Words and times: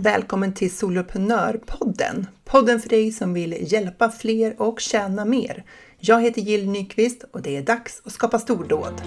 Välkommen 0.00 0.54
till 0.54 0.76
Soloprenörpodden! 0.76 2.26
Podden 2.44 2.80
för 2.80 2.88
dig 2.88 3.12
som 3.12 3.34
vill 3.34 3.72
hjälpa 3.72 4.10
fler 4.10 4.62
och 4.62 4.80
tjäna 4.80 5.24
mer. 5.24 5.64
Jag 5.98 6.22
heter 6.22 6.42
Jill 6.42 6.70
Nyqvist 6.70 7.24
och 7.32 7.42
det 7.42 7.56
är 7.56 7.62
dags 7.62 8.02
att 8.04 8.12
skapa 8.12 8.38
stordåd. 8.38 9.02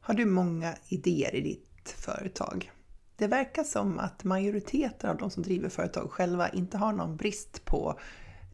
Har 0.00 0.14
du 0.14 0.24
många 0.24 0.74
idéer 0.88 1.34
i 1.34 1.40
ditt 1.40 1.94
företag? 1.96 2.70
Det 3.20 3.26
verkar 3.26 3.64
som 3.64 3.98
att 3.98 4.24
majoriteten 4.24 5.10
av 5.10 5.16
de 5.16 5.30
som 5.30 5.42
driver 5.42 5.68
företag 5.68 6.10
själva 6.10 6.48
inte 6.48 6.78
har 6.78 6.92
någon 6.92 7.16
brist 7.16 7.64
på 7.64 7.98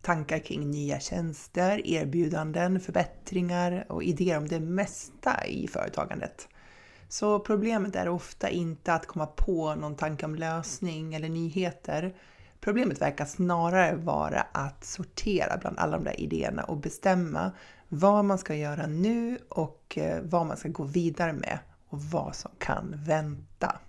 tankar 0.02 0.38
kring 0.38 0.70
nya 0.70 1.00
tjänster, 1.00 1.86
erbjudanden, 1.86 2.80
förbättringar 2.80 3.86
och 3.88 4.02
idéer 4.02 4.38
om 4.38 4.48
det 4.48 4.60
mesta 4.60 5.46
i 5.46 5.68
företagandet. 5.68 6.48
Så 7.08 7.40
problemet 7.40 7.96
är 7.96 8.08
ofta 8.08 8.50
inte 8.50 8.92
att 8.92 9.06
komma 9.06 9.26
på 9.26 9.74
någon 9.74 9.96
tanke 9.96 10.26
om 10.26 10.34
lösning 10.34 11.14
eller 11.14 11.28
nyheter. 11.28 12.14
Problemet 12.60 13.00
verkar 13.00 13.24
snarare 13.24 13.96
vara 13.96 14.40
att 14.52 14.84
sortera 14.84 15.56
bland 15.56 15.78
alla 15.78 15.96
de 15.96 16.04
där 16.04 16.20
idéerna 16.20 16.62
och 16.62 16.76
bestämma 16.76 17.52
vad 17.88 18.24
man 18.24 18.38
ska 18.38 18.54
göra 18.54 18.86
nu 18.86 19.38
och 19.48 19.98
eh, 19.98 20.22
vad 20.22 20.46
man 20.46 20.56
ska 20.56 20.68
gå 20.68 20.84
vidare 20.84 21.32
med 21.32 21.58
och 21.88 22.02
vad 22.02 22.34
som 22.34 22.50
kan 22.58 22.94
vänta. 23.06 23.80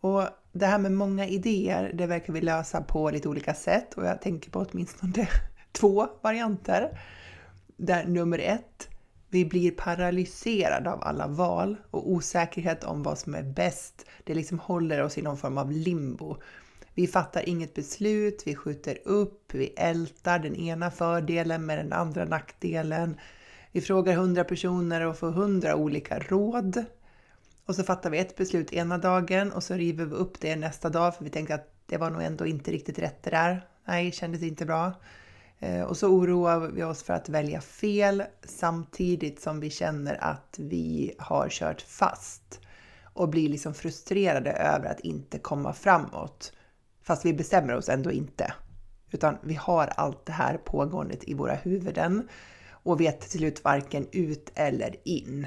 Och 0.00 0.22
det 0.52 0.66
här 0.66 0.78
med 0.78 0.92
många 0.92 1.26
idéer, 1.26 1.92
det 1.94 2.06
verkar 2.06 2.32
vi 2.32 2.40
lösa 2.40 2.82
på 2.82 3.10
lite 3.10 3.28
olika 3.28 3.54
sätt 3.54 3.94
och 3.94 4.06
jag 4.06 4.22
tänker 4.22 4.50
på 4.50 4.66
åtminstone 4.70 5.28
två 5.72 6.08
varianter. 6.22 7.00
Där 7.76 8.04
nummer 8.04 8.38
ett, 8.38 8.88
vi 9.28 9.44
blir 9.44 9.70
paralyserade 9.70 10.92
av 10.92 11.02
alla 11.02 11.26
val 11.26 11.76
och 11.90 12.10
osäkerhet 12.10 12.84
om 12.84 13.02
vad 13.02 13.18
som 13.18 13.34
är 13.34 13.42
bäst. 13.42 14.06
Det 14.24 14.34
liksom 14.34 14.58
håller 14.58 15.02
oss 15.02 15.18
i 15.18 15.22
någon 15.22 15.36
form 15.36 15.58
av 15.58 15.72
limbo. 15.72 16.36
Vi 16.94 17.06
fattar 17.06 17.48
inget 17.48 17.74
beslut, 17.74 18.42
vi 18.46 18.54
skjuter 18.54 18.98
upp, 19.04 19.54
vi 19.54 19.66
ältar 19.66 20.38
den 20.38 20.56
ena 20.56 20.90
fördelen 20.90 21.66
med 21.66 21.78
den 21.78 21.92
andra 21.92 22.24
nackdelen. 22.24 23.16
Vi 23.72 23.80
frågar 23.80 24.14
hundra 24.14 24.44
personer 24.44 25.06
och 25.06 25.18
får 25.18 25.30
hundra 25.30 25.76
olika 25.76 26.18
råd. 26.18 26.84
Och 27.66 27.74
så 27.74 27.84
fattar 27.84 28.10
vi 28.10 28.18
ett 28.18 28.36
beslut 28.36 28.72
ena 28.72 28.98
dagen 28.98 29.52
och 29.52 29.62
så 29.62 29.74
river 29.74 30.04
vi 30.04 30.14
upp 30.14 30.40
det 30.40 30.56
nästa 30.56 30.88
dag 30.88 31.16
för 31.16 31.24
vi 31.24 31.30
tänker 31.30 31.54
att 31.54 31.72
det 31.86 31.96
var 31.96 32.10
nog 32.10 32.22
ändå 32.22 32.46
inte 32.46 32.70
riktigt 32.70 32.98
rätt 32.98 33.22
det 33.22 33.30
där. 33.30 33.66
Nej, 33.84 34.12
kändes 34.12 34.42
inte 34.42 34.66
bra. 34.66 34.92
Eh, 35.58 35.82
och 35.82 35.96
så 35.96 36.08
oroar 36.08 36.58
vi 36.58 36.82
oss 36.82 37.02
för 37.02 37.14
att 37.14 37.28
välja 37.28 37.60
fel 37.60 38.22
samtidigt 38.44 39.40
som 39.40 39.60
vi 39.60 39.70
känner 39.70 40.24
att 40.24 40.56
vi 40.58 41.14
har 41.18 41.48
kört 41.48 41.80
fast 41.80 42.60
och 43.04 43.28
blir 43.28 43.48
liksom 43.48 43.74
frustrerade 43.74 44.52
över 44.52 44.90
att 44.90 45.00
inte 45.00 45.38
komma 45.38 45.72
framåt. 45.72 46.52
Fast 47.02 47.24
vi 47.24 47.34
bestämmer 47.34 47.74
oss 47.74 47.88
ändå 47.88 48.12
inte. 48.12 48.54
Utan 49.10 49.36
vi 49.42 49.54
har 49.54 49.86
allt 49.86 50.26
det 50.26 50.32
här 50.32 50.56
pågående 50.56 51.16
i 51.22 51.34
våra 51.34 51.54
huvuden 51.54 52.28
och 52.70 53.00
vet 53.00 53.20
till 53.20 53.38
slut 53.38 53.64
varken 53.64 54.06
ut 54.12 54.50
eller 54.54 54.96
in. 55.04 55.46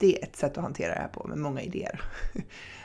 Det 0.00 0.18
är 0.18 0.24
ett 0.24 0.36
sätt 0.36 0.58
att 0.58 0.64
hantera 0.64 0.94
det 0.94 1.00
här 1.00 1.08
på 1.08 1.28
med 1.28 1.38
många 1.38 1.62
idéer. 1.62 2.00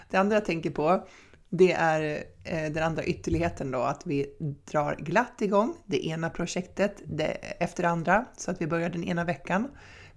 Det 0.09 0.17
andra 0.17 0.35
jag 0.35 0.45
tänker 0.45 0.69
på, 0.69 1.07
det 1.49 1.71
är 1.71 2.23
eh, 2.43 2.71
den 2.71 2.83
andra 2.83 3.03
ytterligheten 3.03 3.71
då, 3.71 3.79
att 3.79 4.07
vi 4.07 4.35
drar 4.71 4.95
glatt 4.95 5.41
igång 5.41 5.77
det 5.85 6.05
ena 6.07 6.29
projektet 6.29 7.01
efter 7.59 7.83
det 7.83 7.89
andra. 7.89 8.25
Så 8.37 8.51
att 8.51 8.61
vi 8.61 8.67
börjar 8.67 8.89
den 8.89 9.03
ena 9.03 9.23
veckan 9.23 9.67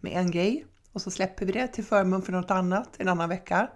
med 0.00 0.12
en 0.12 0.30
grej 0.30 0.66
och 0.92 1.02
så 1.02 1.10
släpper 1.10 1.46
vi 1.46 1.52
det 1.52 1.68
till 1.68 1.84
förmån 1.84 2.22
för 2.22 2.32
något 2.32 2.50
annat 2.50 2.88
en 2.98 3.08
annan 3.08 3.28
vecka. 3.28 3.70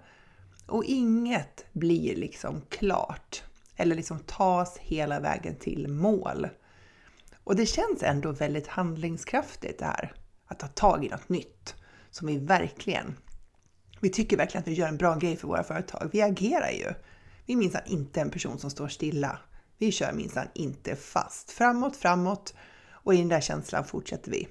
Och 0.67 0.85
inget 0.85 1.67
blir 1.73 2.17
liksom 2.17 2.63
klart 2.69 3.43
eller 3.77 3.97
liksom 3.97 4.19
tas 4.19 4.79
hela 4.79 5.21
vägen 5.21 5.57
till 5.57 5.89
mål. 5.89 6.49
Och 7.45 7.57
det 7.57 7.67
känns 7.67 8.03
ändå 8.03 8.33
väldigt 8.33 8.67
handlingskraftigt 8.67 9.79
det 9.79 9.85
här, 9.85 10.13
att 10.47 10.59
ta 10.59 10.67
tag 10.67 11.05
i 11.05 11.09
något 11.09 11.29
nytt 11.29 11.75
som 12.13 12.27
vi 12.27 12.39
verkligen, 12.39 13.15
vi 14.03 14.11
tycker 14.11 14.37
verkligen 14.37 14.63
att 14.63 14.69
vi 14.69 14.75
gör 14.75 14.89
en 14.89 14.97
bra 14.97 15.15
grej 15.15 15.37
för 15.37 15.49
våra 15.49 15.63
företag. 15.63 16.11
Vi 16.13 16.23
agerar 16.23 16.71
ju. 16.71 16.95
Vi 17.47 17.53
är 17.53 17.57
minsann 17.57 17.83
inte 17.87 18.21
en 18.21 18.31
person 18.31 18.59
som 18.59 18.71
står 18.71 18.89
stilla. 18.89 19.39
Vi 19.79 19.93
kör 19.93 20.13
minsann 20.13 20.49
inte 20.55 20.97
fast. 20.97 21.51
Framåt, 21.51 21.97
framåt 21.97 22.55
och 22.91 23.15
i 23.15 23.17
den 23.17 23.29
där 23.29 23.41
känslan 23.41 23.85
fortsätter 23.85 24.31
vi. 24.31 24.49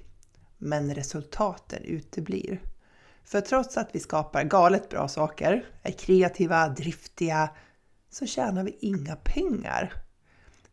Men 0.58 0.96
resultaten 0.96 1.84
uteblir. 1.84 2.62
För 3.24 3.42
trots 3.42 3.78
att 3.78 3.90
vi 3.94 4.00
skapar 4.00 4.44
galet 4.44 4.90
bra 4.90 5.08
saker, 5.08 5.66
är 5.82 5.92
kreativa, 5.92 6.70
driftiga, 6.70 7.50
så 8.10 8.26
tjänar 8.26 8.64
vi 8.64 8.78
inga 8.82 9.16
pengar. 9.16 9.94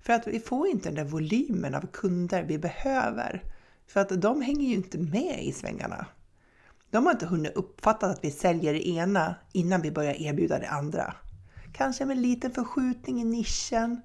För 0.00 0.12
att 0.12 0.26
vi 0.26 0.40
får 0.40 0.68
inte 0.68 0.88
den 0.88 0.94
där 0.94 1.04
volymen 1.04 1.74
av 1.74 1.86
kunder 1.92 2.42
vi 2.42 2.58
behöver. 2.58 3.42
För 3.86 4.00
att 4.00 4.22
de 4.22 4.42
hänger 4.42 4.68
ju 4.68 4.74
inte 4.74 4.98
med 4.98 5.44
i 5.44 5.52
svängarna. 5.52 6.06
De 6.90 7.06
har 7.06 7.12
inte 7.12 7.26
hunnit 7.26 7.56
uppfatta 7.56 8.06
att 8.06 8.24
vi 8.24 8.30
säljer 8.30 8.72
det 8.72 8.88
ena 8.88 9.34
innan 9.52 9.82
vi 9.82 9.90
börjar 9.90 10.14
erbjuda 10.14 10.58
det 10.58 10.68
andra. 10.68 11.14
Kanske 11.72 12.04
med 12.04 12.16
en 12.16 12.22
liten 12.22 12.50
förskjutning 12.50 13.20
i 13.20 13.24
nischen, 13.24 14.02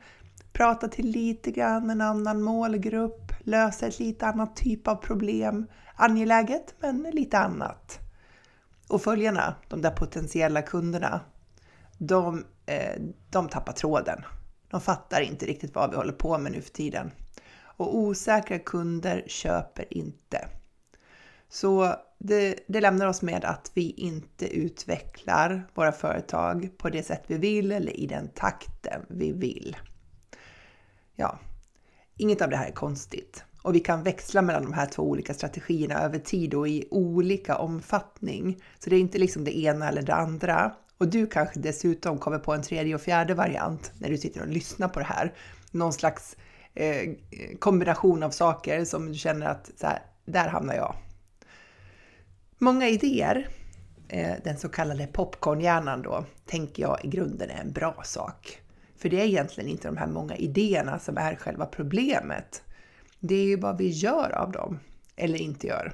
prata 0.53 0.87
till 0.87 1.07
lite 1.07 1.51
grann 1.51 1.89
en 1.89 2.01
annan 2.01 2.41
målgrupp, 2.41 3.31
lösa 3.43 3.87
ett 3.87 3.99
lite 3.99 4.27
annat 4.27 4.55
typ 4.55 4.87
av 4.87 4.95
problem. 4.95 5.67
Angeläget, 5.95 6.75
men 6.79 7.01
lite 7.01 7.37
annat. 7.37 7.99
Och 8.89 9.01
följarna, 9.01 9.55
de 9.67 9.81
där 9.81 9.91
potentiella 9.91 10.61
kunderna, 10.61 11.21
de, 11.97 12.45
eh, 12.65 13.01
de 13.29 13.49
tappar 13.49 13.73
tråden. 13.73 14.25
De 14.69 14.81
fattar 14.81 15.21
inte 15.21 15.45
riktigt 15.45 15.75
vad 15.75 15.89
vi 15.89 15.95
håller 15.95 16.13
på 16.13 16.37
med 16.37 16.51
nu 16.51 16.61
för 16.61 16.71
tiden. 16.71 17.11
Och 17.77 17.97
osäkra 17.97 18.59
kunder 18.59 19.23
köper 19.27 19.93
inte. 19.93 20.47
Så 21.49 21.95
det, 22.23 22.59
det, 22.67 22.81
lämnar 22.81 23.07
oss 23.07 23.21
med 23.21 23.45
att 23.45 23.71
vi 23.73 23.91
inte 23.91 24.47
utvecklar 24.47 25.67
våra 25.73 25.91
företag 25.91 26.69
på 26.77 26.89
det 26.89 27.03
sätt 27.03 27.23
vi 27.27 27.37
vill 27.37 27.71
eller 27.71 27.99
i 27.99 28.07
den 28.07 28.27
takten 28.27 29.01
vi 29.09 29.31
vill. 29.31 29.77
Ja, 31.15 31.39
inget 32.17 32.41
av 32.41 32.49
det 32.49 32.57
här 32.57 32.67
är 32.67 32.71
konstigt 32.71 33.43
och 33.61 33.75
vi 33.75 33.79
kan 33.79 34.03
växla 34.03 34.41
mellan 34.41 34.63
de 34.63 34.73
här 34.73 34.85
två 34.85 35.03
olika 35.03 35.33
strategierna 35.33 35.99
över 36.01 36.19
tid 36.19 36.53
och 36.53 36.67
i 36.67 36.87
olika 36.91 37.57
omfattning. 37.57 38.63
Så 38.79 38.89
det 38.89 38.95
är 38.95 38.99
inte 38.99 39.17
liksom 39.17 39.43
det 39.43 39.57
ena 39.59 39.89
eller 39.89 40.01
det 40.01 40.13
andra. 40.13 40.73
Och 40.97 41.07
du 41.07 41.27
kanske 41.27 41.59
dessutom 41.59 42.17
kommer 42.17 42.39
på 42.39 42.53
en 42.53 42.61
tredje 42.61 42.95
och 42.95 43.01
fjärde 43.01 43.33
variant 43.33 43.91
när 43.99 44.09
du 44.09 44.17
sitter 44.17 44.41
och 44.41 44.47
lyssnar 44.47 44.87
på 44.87 44.99
det 44.99 45.05
här. 45.05 45.33
Någon 45.71 45.93
slags 45.93 46.35
eh, 46.73 47.13
kombination 47.59 48.23
av 48.23 48.29
saker 48.29 48.85
som 48.85 49.11
du 49.11 49.13
känner 49.13 49.45
att 49.45 49.71
så 49.75 49.87
här, 49.87 49.99
där 50.25 50.47
hamnar 50.47 50.73
jag. 50.73 50.95
Många 52.63 52.89
idéer, 52.89 53.47
eh, 54.07 54.33
den 54.43 54.57
så 54.57 54.69
kallade 54.69 55.07
popcornhjärnan 55.07 56.01
då, 56.01 56.25
tänker 56.45 56.83
jag 56.83 57.05
i 57.05 57.07
grunden 57.07 57.49
är 57.49 57.61
en 57.61 57.71
bra 57.71 58.01
sak. 58.03 58.61
För 58.97 59.09
det 59.09 59.21
är 59.21 59.25
egentligen 59.25 59.69
inte 59.69 59.87
de 59.87 59.97
här 59.97 60.07
många 60.07 60.35
idéerna 60.35 60.99
som 60.99 61.17
är 61.17 61.35
själva 61.35 61.65
problemet. 61.65 62.63
Det 63.19 63.35
är 63.35 63.45
ju 63.45 63.59
vad 63.59 63.77
vi 63.77 63.89
gör 63.89 64.31
av 64.35 64.51
dem, 64.51 64.79
eller 65.15 65.41
inte 65.41 65.67
gör. 65.67 65.93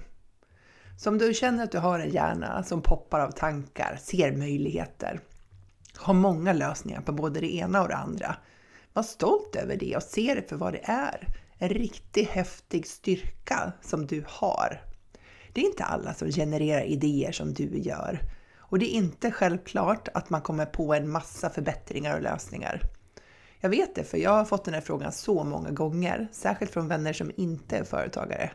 Så 0.97 1.09
om 1.09 1.17
du 1.17 1.33
känner 1.33 1.63
att 1.63 1.71
du 1.71 1.77
har 1.77 1.99
en 1.99 2.09
hjärna 2.09 2.63
som 2.63 2.81
poppar 2.81 3.19
av 3.19 3.31
tankar, 3.31 3.97
ser 4.01 4.31
möjligheter, 4.31 5.19
har 5.97 6.13
många 6.13 6.53
lösningar 6.53 7.01
på 7.01 7.11
både 7.11 7.39
det 7.39 7.55
ena 7.55 7.81
och 7.81 7.87
det 7.87 7.95
andra. 7.95 8.35
Var 8.93 9.03
stolt 9.03 9.55
över 9.55 9.75
det 9.75 9.95
och 9.95 10.03
se 10.03 10.35
det 10.35 10.49
för 10.49 10.55
vad 10.55 10.73
det 10.73 10.83
är. 10.83 11.27
En 11.57 11.69
riktigt 11.69 12.29
häftig 12.29 12.87
styrka 12.87 13.73
som 13.81 14.07
du 14.07 14.23
har 14.27 14.88
det 15.53 15.61
är 15.61 15.65
inte 15.65 15.83
alla 15.83 16.13
som 16.13 16.31
genererar 16.31 16.83
idéer 16.83 17.31
som 17.31 17.53
du 17.53 17.77
gör. 17.77 18.19
Och 18.57 18.79
det 18.79 18.85
är 18.85 18.97
inte 18.97 19.31
självklart 19.31 20.07
att 20.13 20.29
man 20.29 20.41
kommer 20.41 20.65
på 20.65 20.93
en 20.93 21.09
massa 21.09 21.49
förbättringar 21.49 22.15
och 22.15 22.21
lösningar. 22.21 22.81
Jag 23.59 23.69
vet 23.69 23.95
det, 23.95 24.03
för 24.03 24.17
jag 24.17 24.31
har 24.31 24.45
fått 24.45 24.65
den 24.65 24.73
här 24.73 24.81
frågan 24.81 25.11
så 25.11 25.43
många 25.43 25.71
gånger, 25.71 26.27
särskilt 26.31 26.71
från 26.71 26.87
vänner 26.87 27.13
som 27.13 27.31
inte 27.37 27.77
är 27.77 27.83
företagare. 27.83 28.51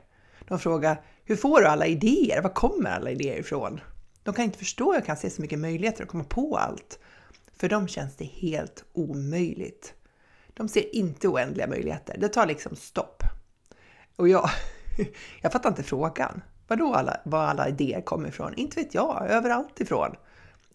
De 0.49 0.59
frågar, 0.59 1.03
hur 1.25 1.37
får 1.37 1.61
du 1.61 1.67
alla 1.67 1.87
idéer? 1.87 2.43
Var 2.43 2.51
kommer 2.51 2.91
alla 2.91 3.11
idéer 3.11 3.39
ifrån? 3.39 3.81
De 4.23 4.35
kan 4.35 4.45
inte 4.45 4.59
förstå 4.59 4.85
hur 4.85 4.95
jag 4.95 5.07
kan 5.07 5.17
se 5.17 5.31
så 5.31 5.43
mycket 5.43 5.59
möjligheter 5.59 6.03
och 6.03 6.09
komma 6.09 6.25
på 6.25 6.57
allt. 6.57 6.99
För 7.57 7.69
dem 7.69 7.89
känns 7.89 8.17
det 8.17 8.25
helt 8.25 8.85
omöjligt. 8.93 9.95
De 10.55 10.69
ser 10.69 10.95
inte 10.95 11.29
oändliga 11.29 11.67
möjligheter. 11.67 12.17
Det 12.19 12.29
tar 12.29 12.47
liksom 12.47 12.77
stopp. 12.77 13.23
Och 14.17 14.29
jag, 14.29 14.51
jag 15.43 15.53
fattar 15.53 15.69
inte 15.69 15.83
frågan. 15.83 16.43
Vadå 16.69 16.95
alla, 16.95 17.21
var 17.25 17.45
alla 17.45 17.69
idéer 17.69 18.01
kommer 18.01 18.29
ifrån? 18.29 18.55
Inte 18.55 18.81
vet 18.81 18.95
jag, 18.95 19.27
överallt 19.31 19.81
ifrån. 19.81 20.11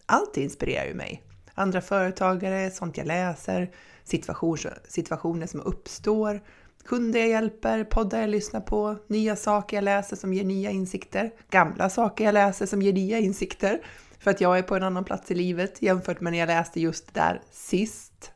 Allt 0.06 0.36
inspirerar 0.36 0.86
ju 0.86 0.94
mig. 0.94 1.22
andra 1.54 1.80
företagare, 1.80 2.70
sånt 2.70 2.96
jag 2.96 3.06
läser, 3.06 3.70
situationer, 4.04 4.78
situationer 4.88 5.46
som 5.46 5.60
uppstår, 5.60 6.40
kunder 6.84 7.20
jag 7.20 7.28
hjälper, 7.28 7.84
poddar 7.84 8.20
jag 8.20 8.30
lyssnar 8.30 8.60
på, 8.60 8.96
nya 9.06 9.36
saker 9.36 9.76
jag 9.76 9.84
läser 9.84 10.16
som 10.16 10.34
ger 10.34 10.44
nya 10.44 10.70
insikter, 10.70 11.30
gamla 11.50 11.90
saker 11.90 12.24
jag 12.24 12.32
läser 12.32 12.66
som 12.66 12.82
ger 12.82 12.92
nya 12.92 13.18
insikter, 13.18 13.80
för 14.18 14.30
att 14.30 14.40
jag 14.40 14.58
är 14.58 14.62
på 14.62 14.76
en 14.76 14.82
annan 14.82 15.04
plats 15.04 15.30
i 15.30 15.34
livet 15.34 15.82
jämfört 15.82 16.20
med 16.20 16.32
när 16.32 16.38
jag 16.38 16.46
läste 16.46 16.80
just 16.80 17.14
där 17.14 17.40
sist. 17.50 18.32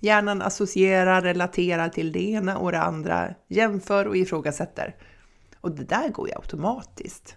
Hjärnan 0.00 0.42
associerar, 0.42 1.22
relaterar 1.22 1.88
till 1.88 2.12
det 2.12 2.30
ena 2.30 2.58
och 2.58 2.72
det 2.72 2.80
andra, 2.80 3.34
jämför 3.48 4.06
och 4.06 4.16
ifrågasätter. 4.16 4.96
Och 5.60 5.76
det 5.76 5.84
där 5.84 6.08
går 6.08 6.28
ju 6.28 6.34
automatiskt. 6.34 7.36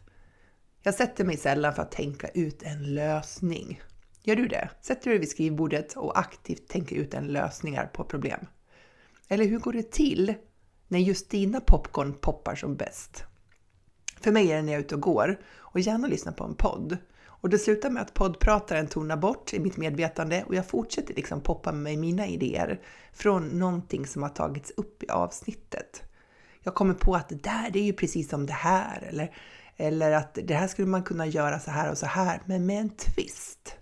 Jag 0.84 0.94
sätter 0.94 1.26
mig 1.26 1.38
sällan 1.38 1.74
för 1.74 1.82
att 1.82 1.92
tänka 1.92 2.28
ut 2.28 2.64
en 2.64 2.96
lösning. 2.96 3.82
Gör 4.24 4.36
du 4.36 4.48
det? 4.48 4.70
Sätter 4.82 5.04
du 5.04 5.10
dig 5.10 5.20
vid 5.20 5.30
skrivbordet 5.30 5.94
och 5.94 6.20
aktivt 6.20 6.68
tänker 6.68 6.96
ut 6.96 7.14
en 7.14 7.28
lösningar 7.28 7.86
på 7.86 8.04
problem? 8.04 8.46
Eller 9.28 9.46
hur 9.46 9.60
går 9.60 9.74
det 9.74 9.92
till 9.92 10.34
när 10.88 11.00
just 11.00 11.30
dina 11.30 11.60
popcorn 11.60 12.14
poppar 12.14 12.56
som 12.56 12.76
bäst? 12.76 13.24
För 14.22 14.32
mig 14.32 14.52
är 14.52 14.56
det 14.56 14.62
när 14.62 14.72
jag 14.72 14.80
är 14.80 14.84
ute 14.84 14.96
och 14.96 15.02
går 15.02 15.40
och 15.58 15.80
gärna 15.80 16.08
lyssnar 16.08 16.34
på 16.34 16.44
en 16.44 16.56
podd. 16.56 16.98
Och 17.26 17.50
det 17.50 17.58
slutar 17.58 17.90
med 17.90 18.02
att 18.02 18.14
poddprataren 18.14 18.88
tonar 18.88 19.18
bort 19.18 19.54
i 19.54 19.60
mitt 19.60 19.78
medvetande 19.78 20.44
och 20.48 20.56
jag 20.56 20.68
fortsätter 20.68 21.14
liksom 21.14 21.42
poppa 21.42 21.72
med 21.72 21.98
mina 21.98 22.28
idéer 22.28 22.82
från 23.14 23.60
någonting 23.60 24.08
som 24.08 24.24
har 24.24 24.30
tagits 24.30 24.72
upp 24.78 25.04
i 25.04 25.10
avsnittet. 25.10 26.04
Jag 26.63 26.75
kommer 26.75 26.94
på 26.94 27.16
att 27.16 27.30
det 27.30 27.44
där, 27.44 27.69
det 27.74 27.80
är 27.80 27.84
ju 27.84 27.94
precis 27.94 28.30
som 28.30 28.46
det 28.46 28.54
här 28.54 29.02
eller, 29.10 29.36
eller 29.78 30.12
att 30.12 30.38
det 30.44 30.54
här 30.54 30.68
skulle 30.68 30.88
man 30.88 31.04
kunna 31.04 31.25
göra 31.25 31.60
så 31.60 31.72
här 31.72 31.92
och 31.92 31.98
så 31.98 32.06
här, 32.06 32.42
men 32.46 32.66
med 32.66 32.81
en 32.81 32.90
twist. 32.90 33.75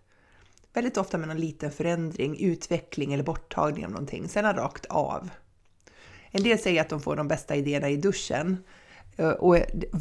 Väldigt 0.74 0.98
ofta 0.98 1.18
med 1.18 1.28
någon 1.28 1.38
liten 1.38 1.72
förändring, 1.72 2.40
utveckling 2.40 3.14
eller 3.14 3.24
borttagning 3.24 3.86
av 3.86 3.92
någonting, 3.92 4.30
sen 4.30 4.54
rakt 4.56 4.86
av. 4.86 5.30
En 6.32 6.44
del 6.44 6.60
säger 6.60 6.82
att 6.82 6.90
de 6.90 7.02
får 7.02 7.16
de 7.16 7.28
bästa 7.28 7.56
idéerna 7.56 7.90
i 7.90 7.98
duschen. 7.98 8.64
Eh, 9.18 9.30
och 9.30 9.58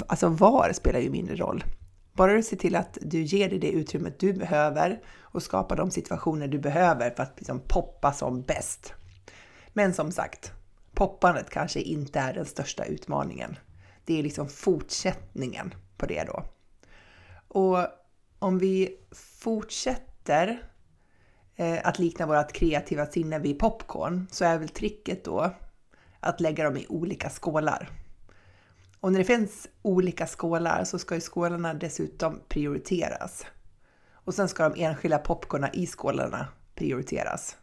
alltså 0.06 0.28
var 0.28 0.72
spelar 0.72 1.00
ju 1.00 1.10
mindre 1.10 1.36
roll. 1.36 1.64
Bara 2.12 2.32
du 2.32 2.42
ser 2.42 2.56
till 2.56 2.76
att 2.76 2.98
du 3.00 3.22
ger 3.22 3.48
dig 3.48 3.58
det 3.58 3.70
utrymmet 3.70 4.18
du 4.18 4.32
behöver 4.32 5.00
och 5.20 5.42
skapar 5.42 5.76
de 5.76 5.90
situationer 5.90 6.48
du 6.48 6.58
behöver 6.58 7.10
för 7.10 7.22
att 7.22 7.34
liksom 7.36 7.60
poppa 7.68 8.12
som 8.12 8.42
bäst. 8.42 8.92
Men 9.72 9.94
som 9.94 10.12
sagt, 10.12 10.52
poppandet 10.98 11.50
kanske 11.50 11.80
inte 11.80 12.20
är 12.20 12.34
den 12.34 12.46
största 12.46 12.84
utmaningen. 12.84 13.56
Det 14.04 14.18
är 14.18 14.22
liksom 14.22 14.48
fortsättningen 14.48 15.74
på 15.96 16.06
det 16.06 16.24
då. 16.24 16.44
Och 17.48 17.78
om 18.38 18.58
vi 18.58 18.96
fortsätter 19.40 20.62
eh, 21.56 21.78
att 21.84 21.98
likna 21.98 22.26
vårt 22.26 22.52
kreativa 22.52 23.06
sinne 23.06 23.38
vid 23.38 23.58
popcorn 23.58 24.26
så 24.30 24.44
är 24.44 24.58
väl 24.58 24.68
tricket 24.68 25.24
då 25.24 25.50
att 26.20 26.40
lägga 26.40 26.64
dem 26.64 26.76
i 26.76 26.86
olika 26.88 27.30
skålar. 27.30 27.90
Och 29.00 29.12
när 29.12 29.18
det 29.18 29.24
finns 29.24 29.68
olika 29.82 30.26
skålar 30.26 30.84
så 30.84 30.98
ska 30.98 31.14
ju 31.14 31.20
skålarna 31.20 31.74
dessutom 31.74 32.40
prioriteras. 32.48 33.46
Och 34.12 34.34
sen 34.34 34.48
ska 34.48 34.68
de 34.68 34.82
enskilda 34.84 35.18
popcorna 35.18 35.72
i 35.72 35.86
skålarna 35.86 36.48
prioriteras. 36.74 37.56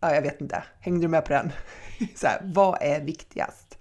Ja, 0.00 0.14
jag 0.14 0.22
vet 0.22 0.40
inte. 0.40 0.64
Hängde 0.80 1.00
du 1.00 1.08
med 1.08 1.24
på 1.24 1.32
den? 1.32 1.52
Så 2.14 2.26
här, 2.26 2.40
vad 2.44 2.78
är 2.80 3.00
viktigast? 3.00 3.78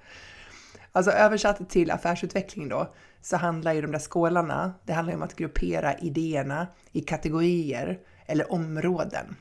Alltså 0.91 1.11
översatt 1.11 1.69
till 1.69 1.91
affärsutveckling 1.91 2.69
då, 2.69 2.93
så 3.21 3.37
handlar 3.37 3.73
ju 3.73 3.81
de 3.81 3.91
där 3.91 3.99
skålarna, 3.99 4.73
det 4.85 4.93
handlar 4.93 5.11
ju 5.11 5.17
om 5.17 5.23
att 5.23 5.35
gruppera 5.35 5.97
idéerna 5.97 6.67
i 6.91 7.01
kategorier 7.01 7.99
eller 8.25 8.51
områden. 8.51 9.35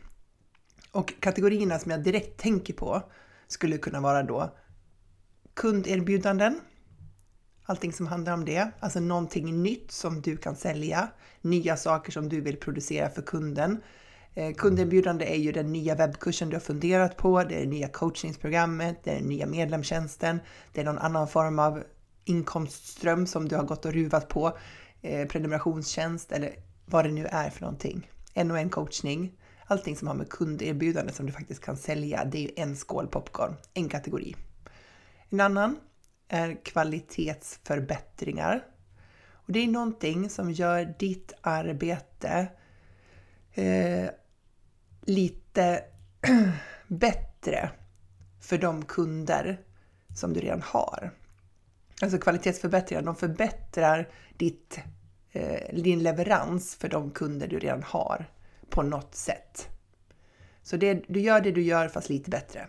Och 0.93 1.21
kategorierna 1.21 1.79
som 1.79 1.91
jag 1.91 2.03
direkt 2.03 2.41
tänker 2.41 2.75
på 2.75 3.03
skulle 3.49 3.79
kunna 3.79 4.01
vara 4.01 4.23
då 4.23 4.57
kunderbjudanden, 5.55 6.61
allting 7.63 7.93
som 7.93 8.07
handlar 8.07 8.33
om 8.33 8.45
det, 8.45 8.71
alltså 8.81 9.01
någonting 9.01 9.63
nytt 9.63 9.91
som 9.91 10.23
du 10.23 10.37
kan 10.37 10.57
sälja, 10.57 11.09
nya 11.41 11.77
saker 11.77 12.13
som 12.13 12.29
du 12.29 12.41
vill 12.41 12.57
producera 12.57 13.11
för 13.11 13.23
kunden. 13.23 13.83
Eh, 14.39 14.55
kunderbjudande 14.55 15.25
är 15.25 15.37
ju 15.37 15.53
den 15.53 15.73
nya 15.73 15.95
webbkursen 15.95 16.49
du 16.49 16.57
har 16.57 16.61
funderat 16.61 17.17
på, 17.17 17.43
det 17.43 17.55
är 17.55 17.61
det 17.61 17.67
nya 17.67 17.89
coachningsprogrammet, 17.89 19.05
det 19.05 19.11
är 19.11 19.15
den 19.15 19.29
nya 19.29 19.47
medlemstjänsten, 19.47 20.41
det 20.73 20.81
är 20.81 20.85
någon 20.85 20.99
annan 20.99 21.29
form 21.29 21.59
av 21.59 21.83
inkomstström 22.25 23.27
som 23.27 23.49
du 23.49 23.57
har 23.57 23.65
gått 23.65 23.85
och 23.85 23.93
ruvat 23.93 24.29
på, 24.29 24.59
eh, 25.03 25.29
prenumerationstjänst 25.29 26.33
eller 26.33 26.53
vad 26.87 27.05
det 27.05 27.13
nu 27.13 27.27
är 27.27 27.51
för 27.51 27.61
någonting. 27.61 28.11
En 28.35 28.51
och 28.51 28.59
en 28.59 28.71
coachning, 28.71 29.33
allting 29.67 29.97
som 29.97 30.09
har 30.09 30.15
med 30.15 30.29
kunderbjudande 30.29 31.13
som 31.13 31.27
du 31.27 31.33
faktiskt 31.33 31.61
kan 31.61 31.77
sälja, 31.77 32.25
det 32.25 32.39
är 32.39 32.43
ju 32.43 32.51
en 32.57 32.77
skål 32.77 33.07
popcorn, 33.07 33.57
en 33.75 33.89
kategori. 33.89 34.37
En 35.29 35.41
annan 35.41 35.77
är 36.29 36.65
kvalitetsförbättringar. 36.65 38.65
Och 39.31 39.53
det 39.53 39.59
är 39.59 39.69
någonting 39.69 40.31
som 40.31 40.51
gör 40.51 40.95
ditt 40.99 41.33
arbete 41.41 42.49
eh, 43.53 44.11
lite 45.07 45.85
bättre 46.87 47.71
för 48.41 48.59
de 48.59 48.85
kunder 48.85 49.61
som 50.17 50.33
du 50.33 50.41
redan 50.41 50.63
har. 50.63 51.11
Alltså 52.03 52.19
kvalitetsförbättringar, 52.19 53.03
de 53.03 53.17
förbättrar 53.17 54.09
ditt, 54.37 54.79
eh, 55.33 55.75
din 55.75 56.03
leverans 56.03 56.75
för 56.75 56.89
de 56.89 57.11
kunder 57.11 57.47
du 57.47 57.59
redan 57.59 57.83
har 57.83 58.31
på 58.71 58.83
något 58.83 59.15
sätt. 59.15 59.69
Så 60.63 60.77
det, 60.77 61.05
du 61.09 61.21
gör 61.21 61.41
det 61.41 61.53
du 61.53 61.63
gör 61.63 61.89
fast 61.89 62.09
lite 62.09 62.31
bättre. 62.31 62.69